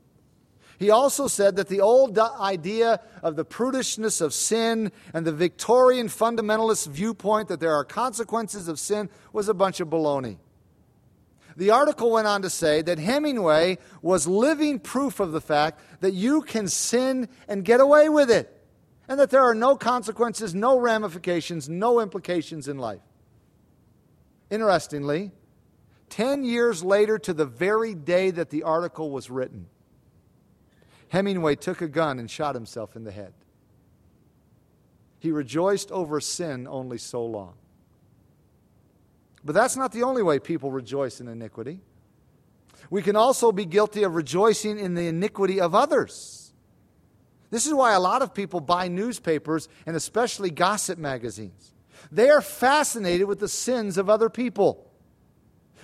He 0.79 0.91
also 0.91 1.29
said 1.29 1.57
that 1.57 1.69
the 1.69 1.81
old 1.81 2.19
idea 2.19 3.01
of 3.23 3.37
the 3.37 3.45
prudishness 3.45 4.21
of 4.21 4.35
sin 4.35 4.91
and 5.15 5.25
the 5.25 5.33
Victorian 5.33 6.09
fundamentalist 6.09 6.89
viewpoint 6.89 7.49
that 7.49 7.61
there 7.61 7.75
are 7.75 7.85
consequences 7.85 8.67
of 8.67 8.79
sin 8.79 9.09
was 9.33 9.49
a 9.49 9.55
bunch 9.55 9.81
of 9.81 9.89
baloney. 9.89 10.39
The 11.57 11.71
article 11.71 12.11
went 12.11 12.27
on 12.27 12.43
to 12.43 12.51
say 12.51 12.83
that 12.83 12.99
Hemingway 12.99 13.79
was 14.03 14.27
living 14.27 14.79
proof 14.79 15.21
of 15.21 15.33
the 15.33 15.41
fact 15.41 15.81
that 16.01 16.13
you 16.13 16.43
can 16.43 16.69
sin 16.69 17.29
and 17.49 17.65
get 17.65 17.81
away 17.81 18.11
with 18.11 18.31
it, 18.31 18.53
and 19.09 19.19
that 19.19 19.31
there 19.31 19.43
are 19.43 19.55
no 19.55 19.77
consequences, 19.77 20.55
no 20.55 20.79
ramifications, 20.79 21.69
no 21.69 22.01
implications 22.01 22.69
in 22.69 22.77
life. 22.77 23.01
Interestingly, 24.51 25.33
10 26.11 26.45
years 26.45 26.85
later, 26.85 27.19
to 27.19 27.33
the 27.33 27.47
very 27.47 27.95
day 27.95 28.31
that 28.31 28.51
the 28.51 28.63
article 28.63 29.11
was 29.11 29.31
written, 29.31 29.67
Hemingway 31.09 31.57
took 31.57 31.81
a 31.81 31.89
gun 31.89 32.19
and 32.19 32.31
shot 32.31 32.55
himself 32.55 32.97
in 32.97 33.05
the 33.05 33.13
head. 33.13 33.33
He 35.19 35.33
rejoiced 35.33 35.91
over 35.91 36.21
sin 36.21 36.69
only 36.69 36.99
so 36.99 37.25
long. 37.25 37.55
But 39.47 39.55
that's 39.55 39.77
not 39.77 39.93
the 39.93 40.03
only 40.03 40.25
way 40.25 40.41
people 40.41 40.73
rejoice 40.73 41.21
in 41.21 41.29
iniquity. 41.29 41.79
We 42.91 43.01
can 43.01 43.15
also 43.15 43.53
be 43.53 43.65
guilty 43.65 44.03
of 44.03 44.17
rejoicing 44.17 44.77
in 44.77 44.95
the 44.95 45.07
iniquity 45.07 45.61
of 45.61 45.73
others. 45.73 46.53
This 47.51 47.65
is 47.65 47.73
why 47.73 47.93
a 47.93 48.01
lot 48.01 48.23
of 48.23 48.35
people 48.35 48.61
buy 48.61 48.89
newspapers 48.89 49.69
and 49.87 49.95
especially 49.95 50.51
gossip 50.51 50.99
magazines. 50.99 51.73
They 52.11 52.29
are 52.29 52.41
fascinated 52.41 53.29
with 53.29 53.39
the 53.39 53.49
sins 53.49 53.99
of 53.99 54.11
other 54.11 54.29
people. 54.29 54.91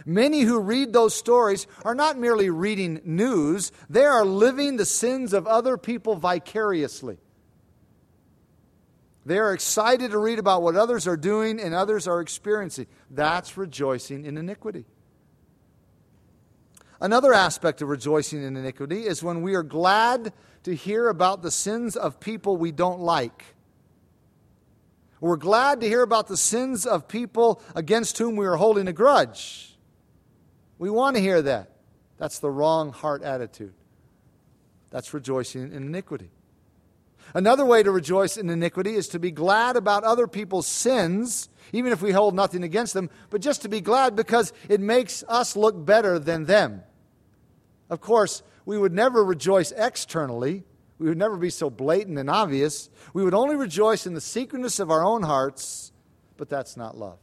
Many 0.05 0.41
who 0.41 0.59
read 0.59 0.93
those 0.93 1.15
stories 1.15 1.69
are 1.85 1.95
not 1.95 2.19
merely 2.19 2.51
reading 2.51 3.01
news, 3.05 3.71
they 3.89 4.05
are 4.05 4.25
living 4.25 4.77
the 4.77 4.85
sins 4.85 5.33
of 5.33 5.47
other 5.47 5.77
people 5.77 6.17
vicariously. 6.17 7.19
They 9.25 9.39
are 9.39 9.53
excited 9.53 10.11
to 10.11 10.19
read 10.19 10.39
about 10.39 10.63
what 10.63 10.75
others 10.75 11.07
are 11.07 11.17
doing 11.17 11.61
and 11.61 11.75
others 11.75 12.09
are 12.09 12.21
experiencing. 12.21 12.87
That's 13.11 13.57
rejoicing 13.57 14.25
in 14.25 14.37
iniquity. 14.37 14.85
Another 17.01 17.33
aspect 17.33 17.83
of 17.83 17.89
rejoicing 17.89 18.43
in 18.43 18.57
iniquity 18.57 19.07
is 19.07 19.23
when 19.23 19.43
we 19.43 19.55
are 19.55 19.63
glad 19.63 20.33
to 20.65 20.75
hear 20.75 21.09
about 21.09 21.43
the 21.43 21.51
sins 21.51 21.97
of 21.97 22.21
people 22.21 22.57
we 22.57 22.73
don't 22.73 23.01
like. 23.01 23.57
We're 25.21 25.37
glad 25.37 25.81
to 25.81 25.89
hear 25.89 26.03
about 26.03 26.27
the 26.27 26.37
sins 26.37 26.85
of 26.85 27.07
people 27.07 27.63
against 27.77 28.19
whom 28.19 28.35
we 28.35 28.47
are 28.47 28.57
holding 28.57 28.89
a 28.89 28.93
grudge. 28.93 29.77
We 30.79 30.91
want 30.91 31.15
to 31.15 31.23
hear 31.23 31.43
that. 31.43 31.71
That's 32.19 32.41
the 32.41 32.51
wrong 32.51 32.93
heart 32.93 33.23
attitude. 33.23 33.75
That's 34.91 35.15
rejoicing 35.15 35.73
in 35.73 35.85
iniquity. 35.85 36.31
Another 37.35 37.65
way 37.65 37.83
to 37.83 37.91
rejoice 37.91 38.37
in 38.37 38.51
iniquity 38.51 38.95
is 38.95 39.09
to 39.09 39.19
be 39.19 39.31
glad 39.31 39.77
about 39.77 40.05
other 40.05 40.27
people's 40.27 40.67
sins, 40.67 41.49
even 41.73 41.93
if 41.93 42.03
we 42.03 42.13
hold 42.13 42.35
nothing 42.35 42.63
against 42.63 42.93
them, 42.93 43.09
but 43.31 43.41
just 43.41 43.63
to 43.63 43.69
be 43.69 43.81
glad 43.81 44.15
because 44.15 44.53
it 44.69 44.81
makes 44.81 45.25
us 45.29 45.57
look 45.57 45.85
better 45.85 46.19
than 46.19 46.45
them. 46.45 46.83
Of 47.89 48.01
course, 48.01 48.43
we 48.65 48.77
would 48.79 48.93
never 48.93 49.25
rejoice 49.25 49.73
externally. 49.73 50.65
We 50.99 51.09
would 51.09 51.19
never 51.19 51.37
be 51.37 51.51
so 51.51 51.71
blatant 51.71 52.19
and 52.19 52.29
obvious. 52.29 52.91
We 53.15 53.25
would 53.25 53.35
only 53.35 53.57
rejoice 53.57 54.07
in 54.07 54.15
the 54.15 54.21
secretness 54.21 54.79
of 54.79 54.91
our 54.91 55.03
own 55.03 55.23
hearts, 55.23 55.93
but 56.37 56.49
that's 56.49 56.77
not 56.77 56.97
love. 56.97 57.19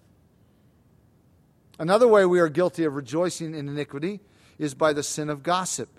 Another 1.78 2.08
way 2.08 2.26
we 2.26 2.40
are 2.40 2.50
guilty 2.50 2.84
of 2.84 2.96
rejoicing 2.96 3.56
in 3.56 3.70
iniquity 3.70 4.20
is 4.58 4.74
by 4.74 4.92
the 4.92 5.04
sin 5.04 5.30
of 5.30 5.44
gossip. 5.44 5.99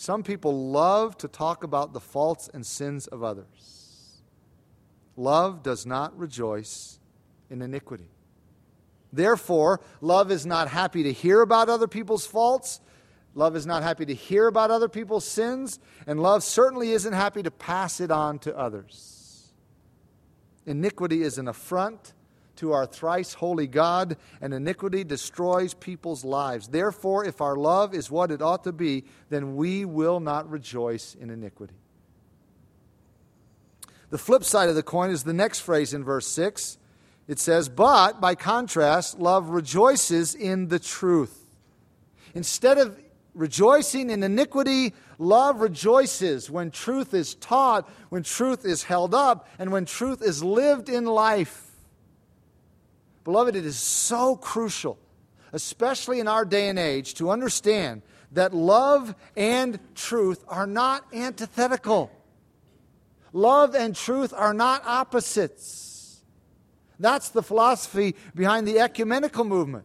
Some 0.00 0.22
people 0.22 0.70
love 0.70 1.18
to 1.18 1.26
talk 1.26 1.64
about 1.64 1.92
the 1.92 1.98
faults 1.98 2.48
and 2.54 2.64
sins 2.64 3.08
of 3.08 3.24
others. 3.24 4.22
Love 5.16 5.64
does 5.64 5.84
not 5.84 6.16
rejoice 6.16 7.00
in 7.50 7.62
iniquity. 7.62 8.12
Therefore, 9.12 9.80
love 10.00 10.30
is 10.30 10.46
not 10.46 10.68
happy 10.68 11.02
to 11.02 11.12
hear 11.12 11.40
about 11.40 11.68
other 11.68 11.88
people's 11.88 12.24
faults. 12.24 12.80
Love 13.34 13.56
is 13.56 13.66
not 13.66 13.82
happy 13.82 14.06
to 14.06 14.14
hear 14.14 14.46
about 14.46 14.70
other 14.70 14.88
people's 14.88 15.26
sins. 15.26 15.80
And 16.06 16.22
love 16.22 16.44
certainly 16.44 16.92
isn't 16.92 17.12
happy 17.12 17.42
to 17.42 17.50
pass 17.50 17.98
it 17.98 18.12
on 18.12 18.38
to 18.38 18.56
others. 18.56 19.52
Iniquity 20.64 21.22
is 21.22 21.38
an 21.38 21.48
affront 21.48 22.12
to 22.58 22.72
our 22.72 22.86
thrice 22.86 23.34
holy 23.34 23.66
God, 23.66 24.16
and 24.40 24.54
iniquity 24.54 25.04
destroys 25.04 25.74
people's 25.74 26.24
lives. 26.24 26.68
Therefore, 26.68 27.24
if 27.24 27.40
our 27.40 27.56
love 27.56 27.94
is 27.94 28.10
what 28.10 28.30
it 28.30 28.42
ought 28.42 28.64
to 28.64 28.72
be, 28.72 29.04
then 29.30 29.56
we 29.56 29.84
will 29.84 30.20
not 30.20 30.48
rejoice 30.50 31.14
in 31.14 31.30
iniquity. 31.30 31.74
The 34.10 34.18
flip 34.18 34.44
side 34.44 34.68
of 34.68 34.74
the 34.74 34.82
coin 34.82 35.10
is 35.10 35.24
the 35.24 35.32
next 35.32 35.60
phrase 35.60 35.92
in 35.92 36.02
verse 36.02 36.26
6. 36.26 36.78
It 37.26 37.38
says, 37.38 37.68
But, 37.68 38.20
by 38.20 38.34
contrast, 38.34 39.18
love 39.18 39.50
rejoices 39.50 40.34
in 40.34 40.68
the 40.68 40.78
truth. 40.78 41.44
Instead 42.34 42.78
of 42.78 42.98
rejoicing 43.34 44.10
in 44.10 44.22
iniquity, 44.22 44.94
love 45.18 45.60
rejoices 45.60 46.50
when 46.50 46.70
truth 46.70 47.12
is 47.12 47.34
taught, 47.34 47.88
when 48.08 48.22
truth 48.22 48.64
is 48.64 48.82
held 48.82 49.14
up, 49.14 49.46
and 49.58 49.70
when 49.70 49.84
truth 49.84 50.22
is 50.22 50.42
lived 50.42 50.88
in 50.88 51.04
life. 51.04 51.67
Beloved, 53.28 53.56
it 53.56 53.66
is 53.66 53.78
so 53.78 54.36
crucial, 54.36 54.98
especially 55.52 56.18
in 56.18 56.26
our 56.26 56.46
day 56.46 56.70
and 56.70 56.78
age, 56.78 57.12
to 57.16 57.28
understand 57.28 58.00
that 58.32 58.54
love 58.54 59.14
and 59.36 59.78
truth 59.94 60.42
are 60.48 60.66
not 60.66 61.04
antithetical. 61.12 62.10
Love 63.34 63.74
and 63.74 63.94
truth 63.94 64.32
are 64.34 64.54
not 64.54 64.82
opposites. 64.86 66.22
That's 66.98 67.28
the 67.28 67.42
philosophy 67.42 68.16
behind 68.34 68.66
the 68.66 68.78
ecumenical 68.78 69.44
movement. 69.44 69.84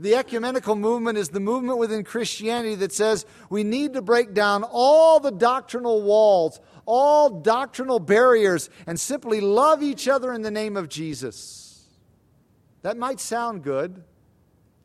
The 0.00 0.14
ecumenical 0.14 0.74
movement 0.74 1.18
is 1.18 1.28
the 1.28 1.40
movement 1.40 1.76
within 1.76 2.02
Christianity 2.02 2.76
that 2.76 2.92
says 2.92 3.26
we 3.50 3.62
need 3.62 3.92
to 3.92 4.00
break 4.00 4.32
down 4.32 4.64
all 4.64 5.20
the 5.20 5.32
doctrinal 5.32 6.00
walls, 6.00 6.60
all 6.86 7.28
doctrinal 7.28 7.98
barriers, 7.98 8.70
and 8.86 8.98
simply 8.98 9.42
love 9.42 9.82
each 9.82 10.08
other 10.08 10.32
in 10.32 10.40
the 10.40 10.50
name 10.50 10.78
of 10.78 10.88
Jesus. 10.88 11.73
That 12.84 12.98
might 12.98 13.18
sound 13.18 13.62
good, 13.62 14.04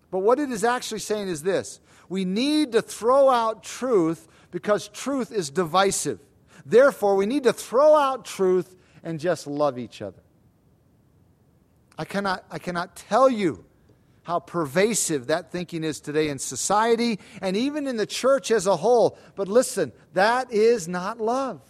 but 0.09 0.19
what 0.19 0.39
it 0.39 0.51
is 0.51 0.63
actually 0.63 0.99
saying 0.99 1.27
is 1.27 1.43
this 1.43 1.81
we 2.07 2.23
need 2.23 2.71
to 2.71 2.81
throw 2.81 3.29
out 3.29 3.61
truth 3.61 4.25
because 4.51 4.87
truth 4.87 5.33
is 5.33 5.49
divisive. 5.49 6.21
Therefore, 6.65 7.17
we 7.17 7.25
need 7.25 7.43
to 7.43 7.51
throw 7.51 7.95
out 7.95 8.23
truth 8.23 8.73
and 9.03 9.19
just 9.19 9.47
love 9.47 9.77
each 9.77 10.01
other. 10.01 10.21
I 11.97 12.05
cannot, 12.05 12.45
I 12.49 12.57
cannot 12.57 12.95
tell 12.95 13.29
you 13.29 13.65
how 14.23 14.39
pervasive 14.39 15.27
that 15.27 15.51
thinking 15.51 15.83
is 15.83 15.99
today 15.99 16.29
in 16.29 16.39
society 16.39 17.19
and 17.41 17.57
even 17.57 17.85
in 17.85 17.97
the 17.97 18.05
church 18.05 18.49
as 18.49 18.65
a 18.65 18.77
whole. 18.77 19.17
But 19.35 19.49
listen, 19.49 19.91
that 20.13 20.53
is 20.53 20.87
not 20.87 21.19
love. 21.19 21.61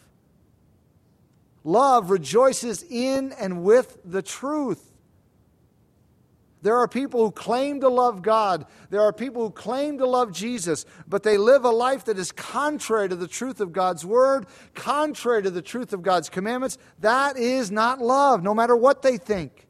Love 1.63 2.11
rejoices 2.11 2.83
in 2.83 3.31
and 3.39 3.63
with 3.63 3.97
the 4.05 4.21
truth. 4.21 4.89
There 6.61 6.77
are 6.77 6.87
people 6.87 7.23
who 7.23 7.31
claim 7.31 7.79
to 7.81 7.89
love 7.89 8.21
God. 8.21 8.65
There 8.89 9.01
are 9.01 9.13
people 9.13 9.43
who 9.43 9.51
claim 9.51 9.97
to 9.99 10.05
love 10.05 10.33
Jesus, 10.33 10.85
but 11.07 11.23
they 11.23 11.37
live 11.37 11.63
a 11.63 11.69
life 11.69 12.05
that 12.05 12.19
is 12.19 12.31
contrary 12.31 13.07
to 13.07 13.15
the 13.15 13.27
truth 13.27 13.61
of 13.61 13.71
God's 13.71 14.05
word, 14.05 14.45
contrary 14.73 15.41
to 15.43 15.49
the 15.49 15.61
truth 15.61 15.93
of 15.93 16.01
God's 16.01 16.29
commandments. 16.29 16.77
That 16.99 17.37
is 17.37 17.71
not 17.71 17.99
love, 17.99 18.43
no 18.43 18.53
matter 18.53 18.75
what 18.75 19.01
they 19.01 19.17
think. 19.17 19.67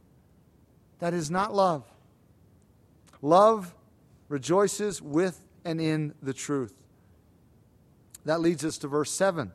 That 0.97 1.13
is 1.13 1.29
not 1.29 1.53
love. 1.53 1.83
Love 3.21 3.75
rejoices 4.27 5.01
with 5.01 5.39
and 5.63 5.79
in 5.79 6.15
the 6.23 6.33
truth. 6.33 6.73
That 8.25 8.41
leads 8.41 8.65
us 8.65 8.79
to 8.79 8.87
verse 8.87 9.11
7. 9.11 9.51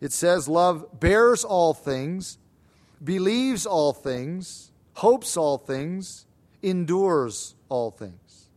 It 0.00 0.12
says, 0.12 0.48
Love 0.48 0.98
bears 0.98 1.44
all 1.44 1.74
things, 1.74 2.38
believes 3.04 3.66
all 3.66 3.92
things 3.92 4.69
hopes 4.94 5.36
all 5.36 5.58
things, 5.58 6.26
endures 6.62 7.54
all 7.68 7.90
things. 7.90 8.48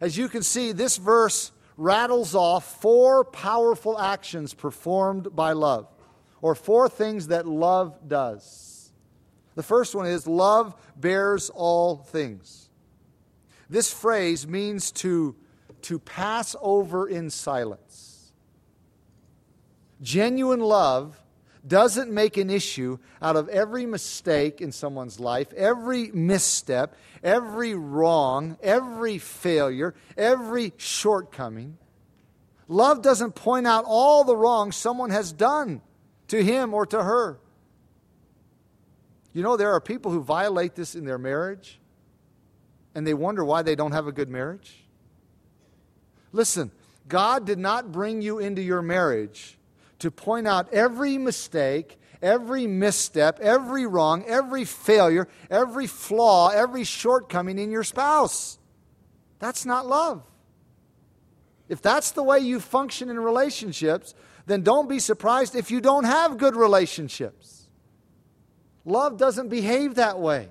As 0.00 0.16
you 0.16 0.28
can 0.28 0.42
see, 0.42 0.72
this 0.72 0.96
verse 0.96 1.52
rattles 1.76 2.34
off 2.34 2.80
four 2.80 3.24
powerful 3.24 3.98
actions 3.98 4.54
performed 4.54 5.34
by 5.34 5.52
love, 5.52 5.88
or 6.42 6.54
four 6.54 6.88
things 6.88 7.28
that 7.28 7.46
love 7.46 8.08
does. 8.08 8.92
The 9.54 9.62
first 9.62 9.94
one 9.94 10.06
is 10.06 10.26
love 10.26 10.74
bears 10.96 11.50
all 11.50 11.96
things. 11.96 12.68
This 13.70 13.92
phrase 13.92 14.46
means 14.46 14.92
to, 14.92 15.34
to 15.82 15.98
pass 15.98 16.54
over 16.60 17.08
in 17.08 17.30
silence. 17.30 18.32
Genuine 20.02 20.60
love 20.60 21.23
doesn't 21.66 22.10
make 22.10 22.36
an 22.36 22.50
issue 22.50 22.98
out 23.22 23.36
of 23.36 23.48
every 23.48 23.86
mistake 23.86 24.60
in 24.60 24.72
someone's 24.72 25.18
life, 25.18 25.52
every 25.54 26.10
misstep, 26.12 26.94
every 27.22 27.74
wrong, 27.74 28.58
every 28.62 29.18
failure, 29.18 29.94
every 30.16 30.72
shortcoming. 30.76 31.78
Love 32.68 33.02
doesn't 33.02 33.34
point 33.34 33.66
out 33.66 33.84
all 33.86 34.24
the 34.24 34.36
wrong 34.36 34.72
someone 34.72 35.10
has 35.10 35.32
done 35.32 35.80
to 36.28 36.42
him 36.42 36.74
or 36.74 36.86
to 36.86 37.02
her. 37.02 37.38
You 39.32 39.42
know, 39.42 39.56
there 39.56 39.72
are 39.72 39.80
people 39.80 40.12
who 40.12 40.22
violate 40.22 40.74
this 40.74 40.94
in 40.94 41.04
their 41.04 41.18
marriage 41.18 41.80
and 42.94 43.06
they 43.06 43.14
wonder 43.14 43.44
why 43.44 43.62
they 43.62 43.74
don't 43.74 43.92
have 43.92 44.06
a 44.06 44.12
good 44.12 44.28
marriage. 44.28 44.84
Listen, 46.32 46.70
God 47.08 47.44
did 47.44 47.58
not 47.58 47.92
bring 47.92 48.22
you 48.22 48.38
into 48.38 48.62
your 48.62 48.82
marriage 48.82 49.58
to 49.98 50.10
point 50.10 50.46
out 50.46 50.72
every 50.72 51.18
mistake, 51.18 51.98
every 52.22 52.66
misstep, 52.66 53.38
every 53.40 53.86
wrong, 53.86 54.24
every 54.26 54.64
failure, 54.64 55.28
every 55.50 55.86
flaw, 55.86 56.48
every 56.48 56.84
shortcoming 56.84 57.58
in 57.58 57.70
your 57.70 57.84
spouse. 57.84 58.58
That's 59.38 59.66
not 59.66 59.86
love. 59.86 60.22
If 61.68 61.80
that's 61.80 62.12
the 62.12 62.22
way 62.22 62.40
you 62.40 62.60
function 62.60 63.08
in 63.08 63.18
relationships, 63.18 64.14
then 64.46 64.62
don't 64.62 64.88
be 64.88 64.98
surprised 64.98 65.54
if 65.54 65.70
you 65.70 65.80
don't 65.80 66.04
have 66.04 66.38
good 66.38 66.56
relationships. 66.56 67.68
Love 68.84 69.16
doesn't 69.16 69.48
behave 69.48 69.94
that 69.94 70.18
way. 70.18 70.48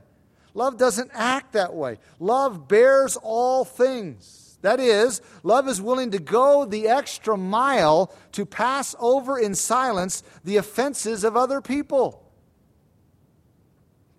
Love 0.56 0.78
doesn't 0.78 1.12
act 1.14 1.54
that 1.54 1.74
way. 1.74 2.00
Love 2.20 2.68
bears 2.68 3.18
all 3.22 3.64
things. 3.64 4.43
That 4.64 4.80
is, 4.80 5.22
love 5.44 5.68
is 5.68 5.82
willing 5.82 6.12
to 6.12 6.20
go 6.20 6.64
the 6.64 6.88
extra 6.88 7.36
mile 7.36 8.14
to 8.32 8.46
pass 8.46 8.96
over 8.98 9.38
in 9.38 9.56
silence 9.56 10.24
the 10.46 10.56
offenses 10.56 11.26
of 11.26 11.36
other 11.36 11.60
people. 11.60 12.32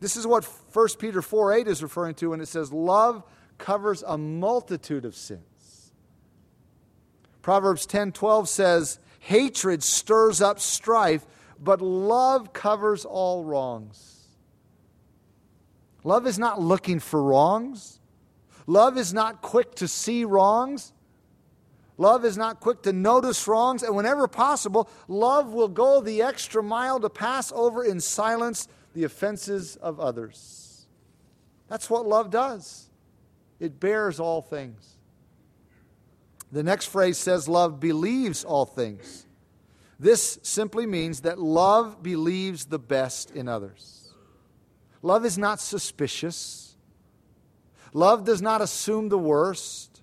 This 0.01 0.17
is 0.17 0.27
what 0.27 0.45
1 0.45 0.89
Peter 0.99 1.23
4 1.23 1.55
8 1.55 1.67
is 1.67 1.83
referring 1.83 2.15
to 2.17 2.31
when 2.31 2.43
it 2.43 2.49
says, 2.49 2.71
Love 2.71 3.25
covers 3.57 4.05
a 4.07 4.19
multitude 4.19 5.07
of 5.07 5.17
sins. 5.17 5.93
Proverbs 7.41 7.87
10 7.87 8.13
12 8.13 8.47
says, 8.47 8.99
Hatred 9.21 9.83
stirs 9.83 10.43
up 10.43 10.61
strife, 10.61 11.25
but 11.59 11.81
love 11.81 12.53
covers 12.53 13.07
all 13.07 13.45
wrongs. 13.45 14.27
Love 16.03 16.27
is 16.27 16.39
not 16.39 16.61
looking 16.61 17.01
for 17.01 17.23
wrongs. 17.23 17.99
Love 18.67 18.97
is 18.97 19.13
not 19.13 19.43
quick 19.43 19.75
to 19.77 19.89
see 19.89 20.25
wrongs. 20.25 20.93
Love 21.97 22.25
is 22.25 22.37
not 22.37 22.61
quick 22.61 22.83
to 22.83 22.93
notice 22.93 23.47
wrongs. 23.47 23.83
And 23.83 23.95
whenever 23.95 24.27
possible, 24.27 24.89
love 25.07 25.53
will 25.53 25.69
go 25.69 26.01
the 26.01 26.23
extra 26.23 26.63
mile 26.63 26.99
to 27.01 27.11
pass 27.11 27.53
over 27.53 27.85
in 27.85 28.01
silence 28.01 28.69
the 28.95 29.05
offenses 29.05 29.77
of 29.77 30.01
others. 30.01 30.87
That's 31.69 31.91
what 31.91 32.07
love 32.07 32.31
does, 32.31 32.91
it 33.59 33.81
bears 33.81 34.21
all 34.21 34.43
things. 34.43 34.99
The 36.53 36.63
next 36.63 36.87
phrase 36.87 37.19
says, 37.19 37.49
Love 37.49 37.81
believes 37.81 38.45
all 38.45 38.65
things. 38.65 39.27
This 39.99 40.39
simply 40.43 40.87
means 40.87 41.23
that 41.23 41.39
love 41.39 42.03
believes 42.03 42.67
the 42.67 42.79
best 42.79 43.31
in 43.31 43.49
others. 43.49 44.13
Love 45.03 45.25
is 45.25 45.37
not 45.37 45.61
suspicious. 45.61 46.64
Love 47.95 48.25
does 48.25 48.43
not 48.43 48.61
assume 48.61 49.09
the 49.09 49.17
worst. 49.17 50.03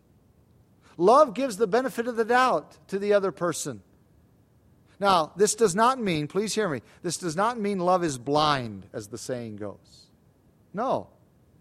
Love 0.97 1.35
gives 1.35 1.57
the 1.57 1.67
benefit 1.67 2.07
of 2.07 2.15
the 2.15 2.25
doubt 2.25 2.77
to 2.87 2.97
the 2.97 3.13
other 3.13 3.31
person. 3.31 3.81
Now, 4.99 5.33
this 5.35 5.55
does 5.55 5.75
not 5.75 5.99
mean, 5.99 6.27
please 6.27 6.55
hear 6.55 6.69
me, 6.69 6.81
this 7.03 7.17
does 7.17 7.35
not 7.35 7.59
mean 7.59 7.79
love 7.79 8.03
is 8.03 8.17
blind, 8.17 8.87
as 8.93 9.07
the 9.07 9.17
saying 9.17 9.57
goes. 9.57 10.07
No. 10.73 11.07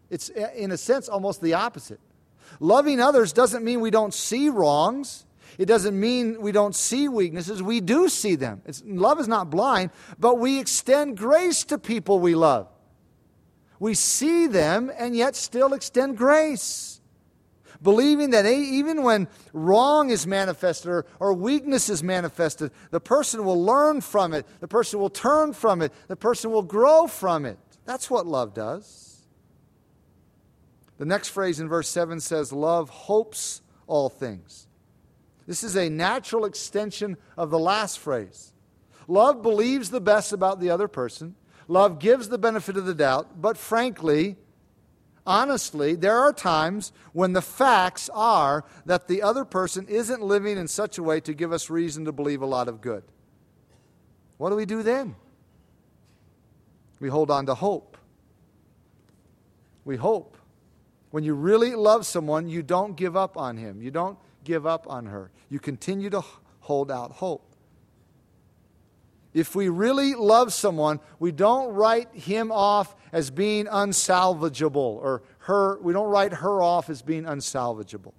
It's, 0.08 0.28
in 0.28 0.70
a 0.72 0.76
sense, 0.76 1.08
almost 1.08 1.40
the 1.40 1.54
opposite. 1.54 2.00
Loving 2.60 3.00
others 3.00 3.32
doesn't 3.32 3.64
mean 3.64 3.80
we 3.80 3.90
don't 3.90 4.14
see 4.14 4.50
wrongs. 4.50 5.24
It 5.58 5.66
doesn't 5.66 5.98
mean 5.98 6.40
we 6.40 6.52
don't 6.52 6.74
see 6.74 7.08
weaknesses. 7.08 7.62
We 7.62 7.80
do 7.80 8.08
see 8.08 8.36
them. 8.36 8.62
It's, 8.66 8.82
love 8.84 9.18
is 9.18 9.28
not 9.28 9.50
blind, 9.50 9.90
but 10.18 10.38
we 10.38 10.60
extend 10.60 11.16
grace 11.16 11.64
to 11.64 11.78
people 11.78 12.20
we 12.20 12.34
love. 12.34 12.68
We 13.80 13.94
see 13.94 14.46
them 14.46 14.92
and 14.96 15.16
yet 15.16 15.34
still 15.34 15.72
extend 15.72 16.16
grace. 16.16 17.00
Believing 17.82 18.30
that 18.30 18.44
even 18.44 19.02
when 19.02 19.26
wrong 19.54 20.10
is 20.10 20.26
manifested 20.26 20.90
or, 20.90 21.06
or 21.18 21.32
weakness 21.32 21.88
is 21.88 22.02
manifested, 22.02 22.72
the 22.90 23.00
person 23.00 23.42
will 23.42 23.64
learn 23.64 24.02
from 24.02 24.34
it, 24.34 24.46
the 24.60 24.68
person 24.68 25.00
will 25.00 25.08
turn 25.08 25.54
from 25.54 25.80
it, 25.80 25.92
the 26.06 26.16
person 26.16 26.50
will 26.50 26.62
grow 26.62 27.06
from 27.06 27.46
it. 27.46 27.58
That's 27.86 28.10
what 28.10 28.26
love 28.26 28.52
does. 28.52 29.22
The 30.98 31.06
next 31.06 31.30
phrase 31.30 31.58
in 31.58 31.68
verse 31.68 31.88
7 31.88 32.20
says, 32.20 32.52
Love 32.52 32.90
hopes 32.90 33.62
all 33.86 34.10
things. 34.10 34.68
This 35.46 35.64
is 35.64 35.74
a 35.74 35.88
natural 35.88 36.44
extension 36.44 37.16
of 37.38 37.48
the 37.48 37.58
last 37.58 37.98
phrase. 37.98 38.52
Love 39.08 39.40
believes 39.40 39.88
the 39.88 40.02
best 40.02 40.34
about 40.34 40.60
the 40.60 40.68
other 40.68 40.86
person. 40.86 41.34
Love 41.70 42.00
gives 42.00 42.28
the 42.28 42.36
benefit 42.36 42.76
of 42.76 42.84
the 42.84 42.94
doubt, 42.96 43.40
but 43.40 43.56
frankly, 43.56 44.34
honestly, 45.24 45.94
there 45.94 46.18
are 46.18 46.32
times 46.32 46.92
when 47.12 47.32
the 47.32 47.40
facts 47.40 48.10
are 48.12 48.64
that 48.86 49.06
the 49.06 49.22
other 49.22 49.44
person 49.44 49.86
isn't 49.86 50.20
living 50.20 50.58
in 50.58 50.66
such 50.66 50.98
a 50.98 51.02
way 51.02 51.20
to 51.20 51.32
give 51.32 51.52
us 51.52 51.70
reason 51.70 52.04
to 52.04 52.10
believe 52.10 52.42
a 52.42 52.46
lot 52.46 52.66
of 52.66 52.80
good. 52.80 53.04
What 54.36 54.50
do 54.50 54.56
we 54.56 54.66
do 54.66 54.82
then? 54.82 55.14
We 56.98 57.08
hold 57.08 57.30
on 57.30 57.46
to 57.46 57.54
hope. 57.54 57.96
We 59.84 59.94
hope. 59.94 60.36
When 61.12 61.22
you 61.22 61.34
really 61.34 61.76
love 61.76 62.04
someone, 62.04 62.48
you 62.48 62.64
don't 62.64 62.96
give 62.96 63.16
up 63.16 63.36
on 63.36 63.56
him. 63.56 63.80
You 63.80 63.92
don't 63.92 64.18
give 64.42 64.66
up 64.66 64.90
on 64.90 65.06
her. 65.06 65.30
You 65.48 65.60
continue 65.60 66.10
to 66.10 66.24
hold 66.58 66.90
out 66.90 67.12
hope. 67.12 67.49
If 69.32 69.54
we 69.54 69.68
really 69.68 70.14
love 70.14 70.52
someone, 70.52 70.98
we 71.18 71.30
don't 71.30 71.72
write 71.72 72.12
him 72.12 72.50
off 72.50 72.96
as 73.12 73.30
being 73.30 73.66
unsalvageable 73.66 74.76
or 74.76 75.22
her, 75.40 75.80
we 75.80 75.92
don't 75.92 76.08
write 76.08 76.32
her 76.32 76.60
off 76.60 76.90
as 76.90 77.02
being 77.02 77.24
unsalvageable. 77.24 78.12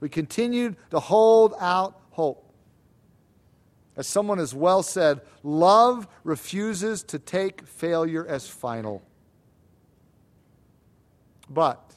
We 0.00 0.08
continue 0.08 0.74
to 0.90 0.98
hold 0.98 1.54
out 1.60 2.00
hope. 2.10 2.52
As 3.96 4.06
someone 4.06 4.38
has 4.38 4.54
well 4.54 4.82
said, 4.82 5.20
love 5.42 6.08
refuses 6.24 7.02
to 7.04 7.18
take 7.18 7.66
failure 7.66 8.26
as 8.26 8.48
final. 8.48 9.02
But 11.48 11.94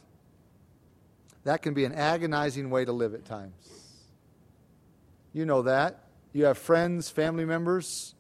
that 1.45 1.61
can 1.61 1.73
be 1.73 1.85
an 1.85 1.93
agonizing 1.93 2.69
way 2.69 2.85
to 2.85 2.91
live 2.91 3.13
at 3.13 3.25
times. 3.25 3.53
You 5.33 5.45
know 5.45 5.63
that. 5.63 6.03
You 6.33 6.45
have 6.45 6.57
friends, 6.57 7.09
family 7.09 7.45
members 7.45 8.14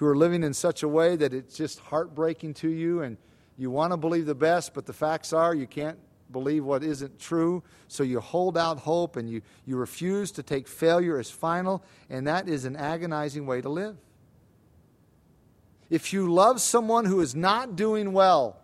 who 0.00 0.06
are 0.06 0.16
living 0.16 0.42
in 0.42 0.54
such 0.54 0.82
a 0.82 0.88
way 0.88 1.14
that 1.14 1.34
it's 1.34 1.54
just 1.54 1.78
heartbreaking 1.78 2.54
to 2.54 2.70
you 2.70 3.02
and 3.02 3.18
you 3.58 3.70
want 3.70 3.92
to 3.92 3.98
believe 3.98 4.24
the 4.24 4.34
best, 4.34 4.72
but 4.72 4.86
the 4.86 4.94
facts 4.94 5.30
are 5.34 5.54
you 5.54 5.66
can't 5.66 5.98
believe 6.32 6.64
what 6.64 6.82
isn't 6.82 7.18
true. 7.18 7.62
So 7.86 8.02
you 8.02 8.18
hold 8.18 8.56
out 8.56 8.78
hope 8.78 9.16
and 9.16 9.28
you, 9.28 9.42
you 9.66 9.76
refuse 9.76 10.32
to 10.32 10.42
take 10.42 10.66
failure 10.68 11.18
as 11.18 11.30
final, 11.30 11.84
and 12.08 12.26
that 12.26 12.48
is 12.48 12.64
an 12.64 12.76
agonizing 12.76 13.44
way 13.44 13.60
to 13.60 13.68
live. 13.68 13.98
If 15.90 16.14
you 16.14 16.32
love 16.32 16.62
someone 16.62 17.04
who 17.04 17.20
is 17.20 17.34
not 17.34 17.76
doing 17.76 18.14
well, 18.14 18.58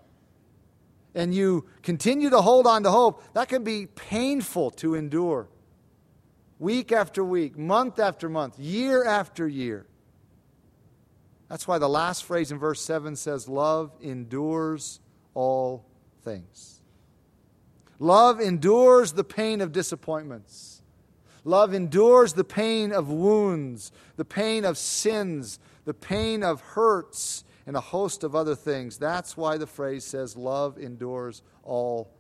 and 1.15 1.35
you 1.35 1.67
continue 1.83 2.31
to 2.31 2.41
hold 2.41 2.67
on 2.67 2.83
to 2.85 2.91
hope, 2.91 3.23
that 3.35 3.51
can 3.51 3.63
be 3.63 3.89
painful 3.89 4.71
to 4.71 4.95
endure. 4.95 5.51
Week 6.59 6.93
after 6.93 7.23
week, 7.23 7.59
month 7.59 7.99
after 7.99 8.31
month, 8.31 8.59
year 8.59 9.05
after 9.05 9.47
year. 9.47 9.87
That's 11.49 11.69
why 11.69 11.79
the 11.79 11.89
last 11.89 12.25
phrase 12.25 12.51
in 12.51 12.59
verse 12.59 12.81
7 12.81 13.17
says, 13.17 13.49
Love 13.49 13.93
endures 14.01 15.01
all 15.35 15.85
things. 16.23 16.81
Love 17.99 18.41
endures 18.41 19.13
the 19.13 19.25
pain 19.25 19.61
of 19.61 19.73
disappointments. 19.73 20.83
Love 21.45 21.73
endures 21.73 22.33
the 22.33 22.45
pain 22.45 22.93
of 22.93 23.09
wounds, 23.09 23.93
the 24.17 24.25
pain 24.25 24.65
of 24.65 24.77
sins, 24.77 25.61
the 25.85 25.95
pain 25.95 26.43
of 26.43 26.61
hurts, 26.61 27.45
and 27.67 27.77
a 27.77 27.81
host 27.81 28.25
of 28.25 28.35
other 28.35 28.55
things. 28.55 28.99
That's 28.99 29.37
why 29.37 29.57
the 29.57 29.67
phrase 29.67 30.05
says, 30.05 30.37
Love 30.37 30.79
endures 30.79 31.43
all. 31.63 32.11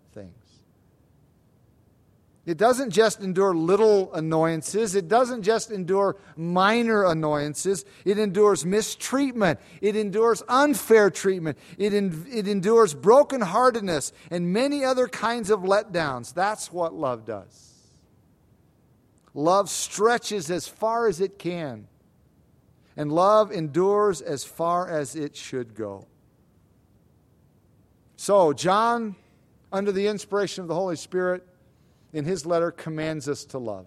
It 2.46 2.58
doesn't 2.58 2.90
just 2.90 3.20
endure 3.20 3.54
little 3.56 4.14
annoyances. 4.14 4.94
It 4.94 5.08
doesn't 5.08 5.42
just 5.42 5.72
endure 5.72 6.16
minor 6.36 7.04
annoyances. 7.04 7.84
It 8.04 8.20
endures 8.20 8.64
mistreatment. 8.64 9.58
It 9.80 9.96
endures 9.96 10.44
unfair 10.48 11.10
treatment. 11.10 11.58
It, 11.76 11.92
en- 11.92 12.24
it 12.30 12.46
endures 12.46 12.94
brokenheartedness 12.94 14.12
and 14.30 14.52
many 14.52 14.84
other 14.84 15.08
kinds 15.08 15.50
of 15.50 15.60
letdowns. 15.62 16.32
That's 16.32 16.72
what 16.72 16.94
love 16.94 17.24
does. 17.24 17.72
Love 19.34 19.68
stretches 19.68 20.48
as 20.48 20.68
far 20.68 21.08
as 21.08 21.20
it 21.20 21.38
can, 21.38 21.88
and 22.96 23.12
love 23.12 23.52
endures 23.52 24.22
as 24.22 24.44
far 24.44 24.88
as 24.88 25.14
it 25.14 25.36
should 25.36 25.74
go. 25.74 26.06
So, 28.16 28.54
John, 28.54 29.14
under 29.70 29.92
the 29.92 30.06
inspiration 30.06 30.62
of 30.62 30.68
the 30.68 30.74
Holy 30.74 30.96
Spirit, 30.96 31.46
in 32.12 32.24
his 32.24 32.46
letter 32.46 32.70
commands 32.70 33.28
us 33.28 33.44
to 33.46 33.58
love. 33.58 33.86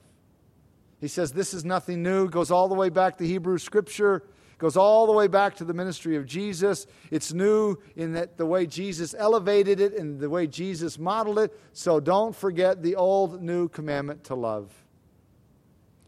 He 1.00 1.08
says 1.08 1.32
this 1.32 1.54
is 1.54 1.64
nothing 1.64 2.04
new, 2.04 2.30
goes 2.30 2.52
all 2.52 2.68
the 2.68 2.76
way 2.76 2.90
back 2.90 3.18
to 3.18 3.28
Hebrew 3.28 3.58
scripture, 3.58 4.24
goes 4.58 4.76
all 4.76 5.08
the 5.08 5.14
way 5.14 5.28
back 5.28 5.56
to 5.56 5.64
the 5.64 5.74
ministry 5.74 6.18
of 6.18 6.26
Jesus. 6.26 6.86
It's 7.10 7.32
new 7.32 7.78
in 7.96 8.14
that 8.14 8.38
the 8.38 8.46
way 8.46 8.66
Jesus 8.66 9.16
elevated 9.18 9.80
it 9.80 9.94
and 9.94 10.20
the 10.20 10.30
way 10.30 10.48
Jesus 10.48 11.00
modeled 11.00 11.40
it. 11.40 11.58
So 11.72 12.00
don't 12.00 12.36
forget 12.36 12.84
the 12.84 12.98
old 12.98 13.42
new 13.42 13.70
commandment 13.70 14.26
to 14.26 14.36
love. 14.36 14.72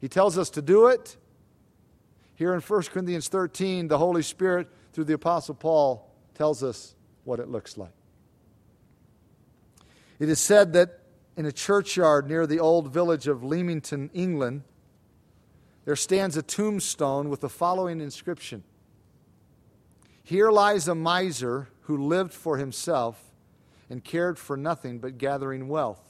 He 0.02 0.10
tells 0.10 0.38
us 0.38 0.50
to 0.52 0.62
do 0.62 0.88
it. 0.88 1.16
Here 2.36 2.54
in 2.54 2.60
1 2.60 2.84
Corinthians 2.84 3.30
13, 3.30 3.88
the 3.88 3.98
Holy 4.00 4.24
Spirit, 4.24 4.68
through 4.94 5.06
the 5.06 5.14
Apostle 5.14 5.56
Paul, 5.56 6.10
tells 6.34 6.64
us 6.64 6.96
what 7.24 7.40
it 7.40 7.48
looks 7.48 7.78
like. 7.78 7.94
It 10.20 10.28
is 10.28 10.40
said 10.40 10.74
that 10.74 11.01
in 11.38 11.46
a 11.46 11.52
churchyard 11.52 12.28
near 12.28 12.46
the 12.46 12.60
old 12.60 12.92
village 12.92 13.28
of 13.28 13.44
Leamington, 13.44 14.10
England, 14.14 14.64
there 15.86 15.96
stands 15.96 16.38
a 16.38 16.42
tombstone 16.42 17.30
with 17.30 17.42
the 17.42 17.50
following 17.50 18.02
inscription 18.02 18.64
Here 20.24 20.52
lies 20.52 20.88
a 20.88 20.96
miser 20.96 21.70
who 21.82 21.98
lived 21.98 22.34
for 22.34 22.58
himself 22.58 23.34
and 23.90 24.04
cared 24.04 24.38
for 24.38 24.56
nothing 24.56 25.00
but 25.00 25.18
gathering 25.18 25.68
wealth. 25.68 26.02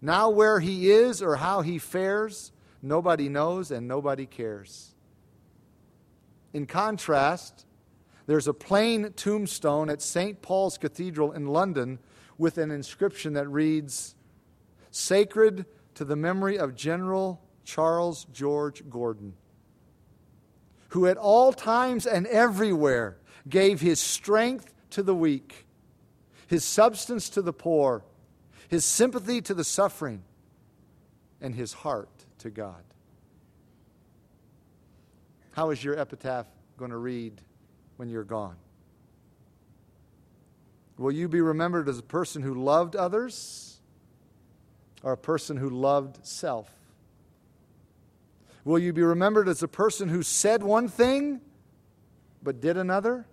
Now, 0.00 0.30
where 0.30 0.60
he 0.60 0.90
is 0.90 1.22
or 1.22 1.36
how 1.36 1.62
he 1.62 1.78
fares, 1.78 2.52
nobody 2.82 3.28
knows 3.28 3.70
and 3.70 3.88
nobody 3.88 4.26
cares. 4.26 4.94
In 6.52 6.66
contrast, 6.66 7.66
there's 8.26 8.48
a 8.48 8.54
plain 8.54 9.12
tombstone 9.14 9.90
at 9.90 10.02
St. 10.02 10.40
Paul's 10.42 10.78
Cathedral 10.78 11.32
in 11.32 11.46
London 11.46 11.98
with 12.38 12.58
an 12.58 12.70
inscription 12.70 13.34
that 13.34 13.48
reads 13.48 14.14
Sacred 14.90 15.66
to 15.94 16.04
the 16.04 16.16
memory 16.16 16.58
of 16.58 16.74
General 16.74 17.42
Charles 17.64 18.26
George 18.32 18.88
Gordon, 18.88 19.34
who 20.90 21.06
at 21.06 21.16
all 21.16 21.52
times 21.52 22.06
and 22.06 22.26
everywhere 22.26 23.18
gave 23.48 23.80
his 23.80 24.00
strength 24.00 24.72
to 24.90 25.02
the 25.02 25.14
weak, 25.14 25.66
his 26.46 26.64
substance 26.64 27.28
to 27.30 27.42
the 27.42 27.52
poor, 27.52 28.04
his 28.68 28.84
sympathy 28.84 29.40
to 29.42 29.54
the 29.54 29.64
suffering, 29.64 30.22
and 31.40 31.54
his 31.54 31.72
heart 31.72 32.24
to 32.38 32.50
God. 32.50 32.82
How 35.52 35.70
is 35.70 35.82
your 35.82 35.98
epitaph 35.98 36.46
going 36.76 36.90
to 36.90 36.96
read 36.98 37.40
when 37.96 38.08
you're 38.08 38.24
gone? 38.24 38.56
Will 40.98 41.12
you 41.12 41.28
be 41.28 41.40
remembered 41.40 41.88
as 41.88 41.98
a 41.98 42.02
person 42.02 42.42
who 42.42 42.54
loved 42.54 42.96
others 42.96 43.78
or 45.02 45.12
a 45.12 45.16
person 45.16 45.56
who 45.56 45.68
loved 45.68 46.24
self? 46.26 46.70
Will 48.64 48.78
you 48.78 48.92
be 48.92 49.02
remembered 49.02 49.48
as 49.48 49.62
a 49.62 49.68
person 49.68 50.08
who 50.08 50.22
said 50.22 50.62
one 50.62 50.88
thing 50.88 51.40
but 52.42 52.60
did 52.60 52.76
another? 52.76 53.26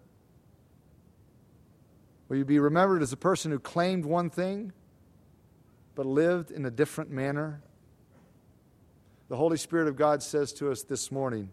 Will 2.28 2.38
you 2.38 2.45
be 2.45 2.59
remembered 2.59 3.01
as 3.01 3.14
a 3.14 3.18
person 3.18 3.51
who 3.51 3.59
claimed 3.59 4.05
one 4.05 4.30
thing 4.30 4.74
but 5.95 6.05
lived 6.05 6.51
in 6.51 6.66
a 6.66 6.72
different 6.72 7.11
manner? 7.11 7.61
The 9.30 9.38
Holy 9.38 9.57
Spirit 9.57 9.88
of 9.88 9.95
God 9.95 10.22
says 10.22 10.53
to 10.53 10.70
us 10.70 10.84
this 10.84 11.11
morning 11.11 11.49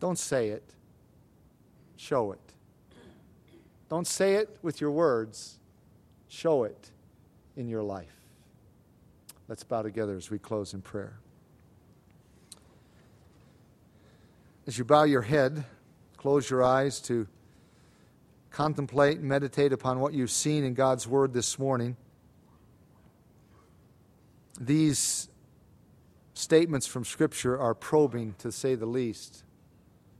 don't 0.00 0.18
say 0.18 0.48
it, 0.48 0.74
show 1.96 2.32
it. 2.32 2.43
Don't 3.94 4.08
say 4.08 4.34
it 4.34 4.58
with 4.60 4.80
your 4.80 4.90
words, 4.90 5.60
show 6.26 6.64
it 6.64 6.90
in 7.56 7.68
your 7.68 7.84
life. 7.84 8.26
Let's 9.46 9.62
bow 9.62 9.82
together 9.82 10.16
as 10.16 10.32
we 10.32 10.40
close 10.40 10.74
in 10.74 10.82
prayer. 10.82 11.20
As 14.66 14.76
you 14.78 14.84
bow 14.84 15.04
your 15.04 15.22
head, 15.22 15.64
close 16.16 16.50
your 16.50 16.64
eyes 16.64 16.98
to 17.02 17.28
contemplate 18.50 19.18
and 19.20 19.28
meditate 19.28 19.72
upon 19.72 20.00
what 20.00 20.12
you've 20.12 20.32
seen 20.32 20.64
in 20.64 20.74
God's 20.74 21.06
Word 21.06 21.32
this 21.32 21.56
morning. 21.56 21.96
These 24.60 25.28
statements 26.32 26.88
from 26.88 27.04
Scripture 27.04 27.56
are 27.56 27.76
probing, 27.76 28.34
to 28.38 28.50
say 28.50 28.74
the 28.74 28.86
least. 28.86 29.44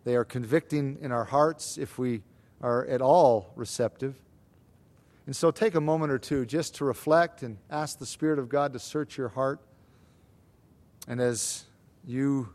They 0.05 0.15
are 0.15 0.25
convicting 0.25 0.99
in 1.01 1.11
our 1.11 1.25
hearts 1.25 1.77
if 1.77 1.99
we 1.99 2.23
are 2.65 2.87
at 2.87 3.03
all 3.03 3.53
receptive. 3.57 4.17
And 5.27 5.37
so 5.37 5.51
take 5.51 5.75
a 5.75 5.81
moment 5.81 6.11
or 6.11 6.19
two 6.19 6.47
just 6.47 6.77
to 6.77 6.87
reflect 6.87 7.43
and 7.43 7.59
ask 7.71 7.99
the 7.99 8.07
Spirit 8.07 8.39
of 8.39 8.49
God 8.49 8.73
to 8.73 8.79
search 8.79 9.19
your 9.19 9.29
heart. 9.29 9.61
And 11.07 11.21
as 11.21 11.65
you 12.07 12.49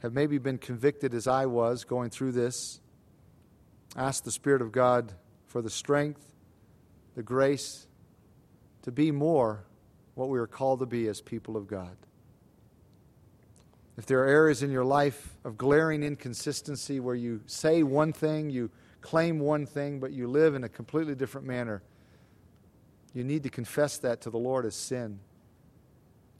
have 0.00 0.12
maybe 0.12 0.36
been 0.36 0.58
convicted 0.58 1.14
as 1.14 1.26
I 1.26 1.46
was 1.46 1.84
going 1.84 2.10
through 2.10 2.32
this, 2.32 2.80
ask 3.96 4.22
the 4.22 4.30
Spirit 4.30 4.60
of 4.60 4.70
God 4.70 5.14
for 5.46 5.62
the 5.62 5.70
strength, 5.70 6.30
the 7.14 7.22
grace 7.22 7.86
to 8.82 8.92
be 8.92 9.10
more 9.10 9.64
what 10.14 10.28
we 10.28 10.38
are 10.38 10.46
called 10.46 10.80
to 10.80 10.86
be 10.86 11.08
as 11.08 11.22
people 11.22 11.56
of 11.56 11.66
God. 11.66 11.96
If 13.96 14.04
there 14.04 14.22
are 14.22 14.26
areas 14.26 14.62
in 14.62 14.70
your 14.70 14.84
life 14.84 15.38
of 15.42 15.56
glaring 15.56 16.02
inconsistency 16.02 17.00
where 17.00 17.14
you 17.14 17.40
say 17.46 17.82
one 17.82 18.12
thing, 18.12 18.50
you 18.50 18.70
claim 19.00 19.38
one 19.38 19.66
thing, 19.66 20.00
but 20.00 20.12
you 20.12 20.26
live 20.26 20.54
in 20.54 20.64
a 20.64 20.68
completely 20.68 21.14
different 21.14 21.46
manner, 21.46 21.82
you 23.12 23.24
need 23.24 23.42
to 23.44 23.50
confess 23.50 23.98
that 23.98 24.20
to 24.22 24.30
the 24.30 24.38
Lord 24.38 24.66
as 24.66 24.74
sin. 24.74 25.20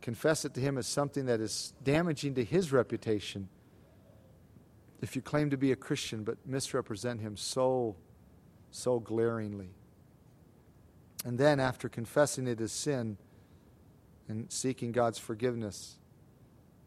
Confess 0.03 0.45
it 0.45 0.55
to 0.55 0.61
Him 0.61 0.77
as 0.77 0.87
something 0.87 1.27
that 1.27 1.41
is 1.41 1.73
damaging 1.83 2.35
to 2.35 2.45
His 2.45 2.73
reputation. 2.73 3.49
If 5.01 5.17
you 5.17 5.23
claim 5.23 5.51
to 5.51 5.57
be 5.57 5.73
a 5.73 5.77
Christian 5.77 6.23
but 6.23 6.39
misrepresent 6.47 7.21
Him 7.21 7.37
so, 7.37 7.97
so 8.71 9.01
glaringly. 9.01 9.71
And 11.25 11.39
then, 11.39 11.59
after 11.59 11.89
confessing 11.89 12.47
it 12.47 12.61
as 12.61 12.73
sin 12.73 13.17
and 14.29 14.53
seeking 14.53 14.93
God's 14.93 15.19
forgiveness, 15.19 15.99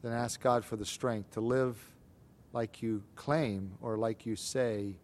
then 0.01 0.13
ask 0.13 0.39
God 0.39 0.63
for 0.63 0.75
the 0.75 0.85
strength 0.85 1.31
to 1.31 1.41
live 1.41 1.77
like 2.53 2.81
you 2.81 3.03
claim 3.15 3.73
or 3.81 3.97
like 3.97 4.25
you 4.25 4.35
say 4.35 4.95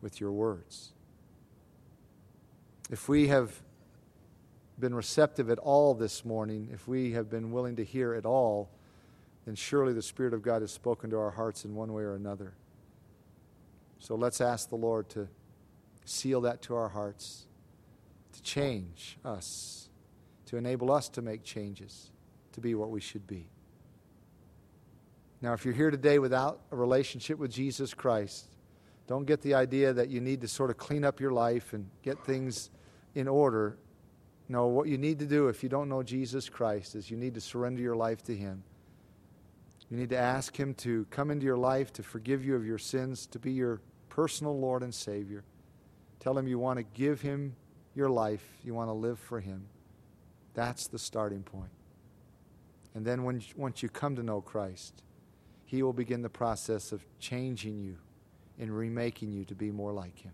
with 0.00 0.20
your 0.20 0.32
words. 0.32 0.92
If 2.90 3.08
we 3.08 3.28
have 3.28 3.52
been 4.78 4.94
receptive 4.94 5.50
at 5.50 5.58
all 5.58 5.94
this 5.94 6.24
morning, 6.24 6.68
if 6.72 6.86
we 6.86 7.12
have 7.12 7.30
been 7.30 7.50
willing 7.50 7.76
to 7.76 7.84
hear 7.84 8.14
at 8.14 8.26
all, 8.26 8.70
then 9.44 9.54
surely 9.54 9.92
the 9.92 10.02
Spirit 10.02 10.34
of 10.34 10.42
God 10.42 10.60
has 10.60 10.70
spoken 10.70 11.10
to 11.10 11.18
our 11.18 11.30
hearts 11.30 11.64
in 11.64 11.74
one 11.74 11.92
way 11.92 12.02
or 12.02 12.14
another. 12.14 12.54
So 13.98 14.14
let's 14.14 14.40
ask 14.40 14.68
the 14.68 14.76
Lord 14.76 15.08
to 15.10 15.28
seal 16.04 16.42
that 16.42 16.62
to 16.62 16.74
our 16.74 16.88
hearts, 16.88 17.46
to 18.32 18.42
change 18.42 19.18
us, 19.24 19.88
to 20.46 20.56
enable 20.56 20.92
us 20.92 21.08
to 21.10 21.22
make 21.22 21.42
changes, 21.42 22.10
to 22.52 22.60
be 22.60 22.74
what 22.74 22.90
we 22.90 23.00
should 23.00 23.26
be. 23.26 23.46
Now, 25.40 25.52
if 25.52 25.64
you're 25.64 25.74
here 25.74 25.90
today 25.90 26.18
without 26.18 26.60
a 26.70 26.76
relationship 26.76 27.38
with 27.38 27.50
Jesus 27.50 27.94
Christ, 27.94 28.55
don't 29.06 29.24
get 29.24 29.40
the 29.42 29.54
idea 29.54 29.92
that 29.92 30.08
you 30.08 30.20
need 30.20 30.40
to 30.40 30.48
sort 30.48 30.70
of 30.70 30.78
clean 30.78 31.04
up 31.04 31.20
your 31.20 31.30
life 31.30 31.72
and 31.72 31.88
get 32.02 32.24
things 32.24 32.70
in 33.14 33.28
order. 33.28 33.78
No, 34.48 34.66
what 34.66 34.88
you 34.88 34.98
need 34.98 35.20
to 35.20 35.26
do 35.26 35.48
if 35.48 35.62
you 35.62 35.68
don't 35.68 35.88
know 35.88 36.02
Jesus 36.02 36.48
Christ 36.48 36.94
is 36.94 37.10
you 37.10 37.16
need 37.16 37.34
to 37.34 37.40
surrender 37.40 37.82
your 37.82 37.96
life 37.96 38.22
to 38.24 38.36
Him. 38.36 38.64
You 39.90 39.96
need 39.96 40.10
to 40.10 40.18
ask 40.18 40.58
Him 40.58 40.74
to 40.74 41.06
come 41.10 41.30
into 41.30 41.46
your 41.46 41.56
life, 41.56 41.92
to 41.94 42.02
forgive 42.02 42.44
you 42.44 42.56
of 42.56 42.66
your 42.66 42.78
sins, 42.78 43.26
to 43.28 43.38
be 43.38 43.52
your 43.52 43.80
personal 44.08 44.58
Lord 44.58 44.82
and 44.82 44.94
Savior. 44.94 45.44
Tell 46.18 46.36
Him 46.36 46.48
you 46.48 46.58
want 46.58 46.78
to 46.78 46.82
give 46.82 47.20
Him 47.20 47.54
your 47.94 48.10
life, 48.10 48.44
you 48.64 48.74
want 48.74 48.88
to 48.88 48.94
live 48.94 49.20
for 49.20 49.38
Him. 49.38 49.66
That's 50.54 50.88
the 50.88 50.98
starting 50.98 51.42
point. 51.42 51.70
And 52.94 53.04
then 53.04 53.22
when, 53.22 53.42
once 53.56 53.82
you 53.82 53.88
come 53.88 54.16
to 54.16 54.22
know 54.22 54.40
Christ, 54.40 55.02
He 55.64 55.82
will 55.82 55.92
begin 55.92 56.22
the 56.22 56.28
process 56.28 56.90
of 56.90 57.04
changing 57.20 57.78
you 57.78 57.98
in 58.58 58.70
remaking 58.70 59.32
you 59.32 59.44
to 59.44 59.54
be 59.54 59.70
more 59.70 59.92
like 59.92 60.18
Him. 60.18 60.32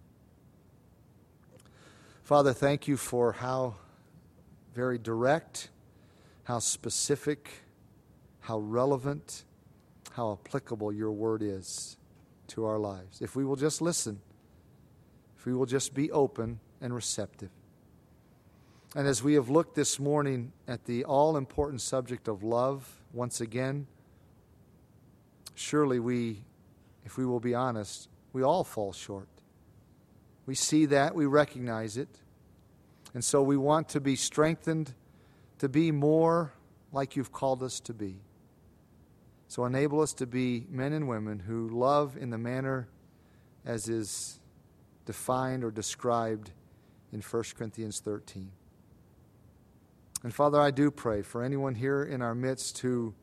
Father, 2.22 2.52
thank 2.52 2.86
you 2.86 2.96
for 2.96 3.32
how 3.32 3.74
very 4.74 4.98
direct, 4.98 5.68
how 6.44 6.58
specific, 6.58 7.50
how 8.40 8.58
relevant, 8.58 9.44
how 10.12 10.38
applicable 10.44 10.92
your 10.92 11.10
word 11.10 11.42
is 11.42 11.96
to 12.48 12.64
our 12.64 12.78
lives. 12.78 13.20
If 13.20 13.34
we 13.36 13.44
will 13.44 13.56
just 13.56 13.82
listen, 13.82 14.20
if 15.36 15.46
we 15.46 15.54
will 15.54 15.66
just 15.66 15.94
be 15.94 16.10
open 16.10 16.60
and 16.80 16.94
receptive. 16.94 17.50
And 18.94 19.08
as 19.08 19.22
we 19.22 19.34
have 19.34 19.48
looked 19.48 19.74
this 19.74 19.98
morning 19.98 20.52
at 20.68 20.84
the 20.84 21.04
all 21.04 21.36
important 21.36 21.80
subject 21.80 22.28
of 22.28 22.42
love, 22.42 22.88
once 23.12 23.40
again, 23.40 23.86
surely 25.54 25.98
we, 25.98 26.44
if 27.04 27.16
we 27.16 27.24
will 27.24 27.40
be 27.40 27.54
honest, 27.54 28.08
we 28.32 28.42
all 28.42 28.64
fall 28.64 28.92
short. 28.92 29.28
We 30.46 30.54
see 30.54 30.86
that, 30.86 31.14
we 31.14 31.26
recognize 31.26 31.96
it. 31.96 32.08
And 33.14 33.24
so 33.24 33.42
we 33.42 33.56
want 33.56 33.90
to 33.90 34.00
be 34.00 34.16
strengthened 34.16 34.94
to 35.58 35.68
be 35.68 35.92
more 35.92 36.52
like 36.92 37.14
you've 37.16 37.32
called 37.32 37.62
us 37.62 37.80
to 37.80 37.94
be. 37.94 38.16
So 39.48 39.64
enable 39.66 40.00
us 40.00 40.14
to 40.14 40.26
be 40.26 40.66
men 40.70 40.92
and 40.92 41.06
women 41.06 41.38
who 41.38 41.68
love 41.68 42.16
in 42.16 42.30
the 42.30 42.38
manner 42.38 42.88
as 43.64 43.88
is 43.88 44.40
defined 45.04 45.62
or 45.62 45.70
described 45.70 46.50
in 47.12 47.20
1 47.20 47.44
Corinthians 47.56 48.00
13. 48.00 48.50
And 50.22 50.32
Father, 50.32 50.60
I 50.60 50.70
do 50.70 50.90
pray 50.90 51.22
for 51.22 51.42
anyone 51.42 51.74
here 51.74 52.02
in 52.02 52.22
our 52.22 52.34
midst 52.34 52.78
who 52.78 53.14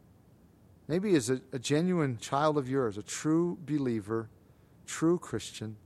maybe 0.87 1.13
is 1.13 1.29
a, 1.29 1.41
a 1.51 1.59
genuine 1.59 2.17
child 2.17 2.57
of 2.57 2.69
yours, 2.69 2.97
a 2.97 3.03
true 3.03 3.57
believer, 3.65 4.29
true 4.89 5.19
Christian, 5.19 5.77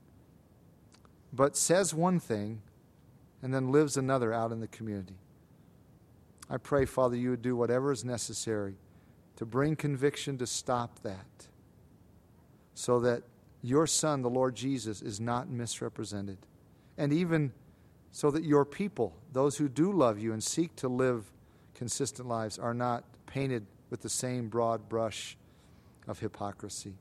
but 1.34 1.58
says 1.58 1.94
one 1.94 2.20
thing 2.20 2.62
and 3.42 3.54
then 3.54 3.72
lives 3.72 3.98
another 3.98 4.32
out 4.32 4.54
in 4.54 4.62
the 4.62 4.68
community. 4.68 5.18
I 6.50 6.56
pray, 6.56 6.86
Father, 6.86 7.18
you 7.18 7.32
would 7.32 7.42
do 7.42 7.56
whatever 7.56 7.92
is 7.92 8.06
necessary 8.06 8.76
to 9.36 9.46
bring 9.46 9.76
conviction 9.76 10.38
to 10.38 10.48
stop 10.48 11.02
that 11.04 11.48
so 12.76 13.02
that 13.02 13.24
your 13.62 13.88
Son, 13.88 14.22
the 14.22 14.30
Lord 14.30 14.56
Jesus, 14.56 15.02
is 15.02 15.20
not 15.20 15.50
misrepresented. 15.50 16.38
And 16.98 17.12
even 17.12 17.52
so 18.12 18.32
that 18.32 18.46
your 18.46 18.64
people, 18.64 19.14
those 19.34 19.58
who 19.58 19.68
do 19.68 19.92
love 19.92 20.18
you 20.18 20.32
and 20.32 20.42
seek 20.42 20.76
to 20.78 20.88
live 20.88 21.30
consistent 21.76 22.28
lives, 22.28 22.58
are 22.58 22.74
not 22.74 23.04
painted 23.26 23.66
with 23.90 24.02
the 24.02 24.10
same 24.10 24.48
broad 24.48 24.88
brush 24.88 25.36
of 26.08 26.20
hypocrisy. 26.20 26.94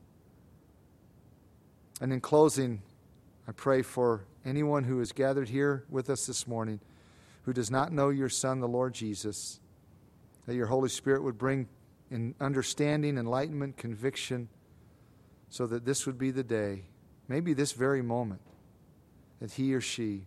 And 2.03 2.11
in 2.11 2.19
closing, 2.19 2.81
I 3.47 3.53
pray 3.53 3.81
for 3.81 4.25
anyone 4.43 4.83
who 4.83 4.99
is 4.99 5.13
gathered 5.13 5.47
here 5.47 5.85
with 5.89 6.09
us 6.09 6.25
this 6.25 6.45
morning 6.45 6.81
who 7.43 7.53
does 7.53 7.71
not 7.71 7.93
know 7.93 8.09
your 8.09 8.27
Son, 8.27 8.59
the 8.59 8.67
Lord 8.67 8.93
Jesus, 8.93 9.61
that 10.45 10.53
your 10.53 10.65
Holy 10.65 10.89
Spirit 10.89 11.23
would 11.23 11.37
bring 11.37 11.69
in 12.11 12.35
understanding, 12.41 13.17
enlightenment, 13.17 13.77
conviction, 13.77 14.49
so 15.49 15.65
that 15.65 15.85
this 15.85 16.05
would 16.05 16.17
be 16.17 16.29
the 16.29 16.43
day, 16.43 16.83
maybe 17.29 17.53
this 17.53 17.71
very 17.71 18.01
moment, 18.01 18.41
that 19.39 19.53
he 19.53 19.73
or 19.73 19.79
she 19.79 20.25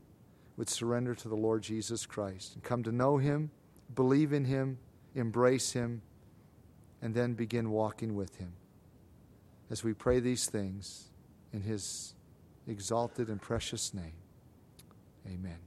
would 0.57 0.71
surrender 0.71 1.15
to 1.15 1.29
the 1.29 1.37
Lord 1.37 1.63
Jesus 1.63 2.07
Christ 2.07 2.55
and 2.55 2.65
come 2.65 2.85
to 2.85 2.91
know 2.91 3.19
him, 3.19 3.51
believe 3.95 4.33
in 4.33 4.47
him, 4.47 4.79
embrace 5.15 5.73
him, 5.73 6.01
and 7.03 7.15
then 7.15 7.35
begin 7.35 7.69
walking 7.71 8.15
with 8.15 8.37
him. 8.37 8.55
As 9.71 9.85
we 9.85 9.93
pray 9.93 10.21
these 10.21 10.47
things 10.47 11.11
in 11.53 11.63
his 11.63 12.15
exalted 12.67 13.29
and 13.29 13.41
precious 13.41 13.95
name. 13.95 14.15
Amen. 15.27 15.59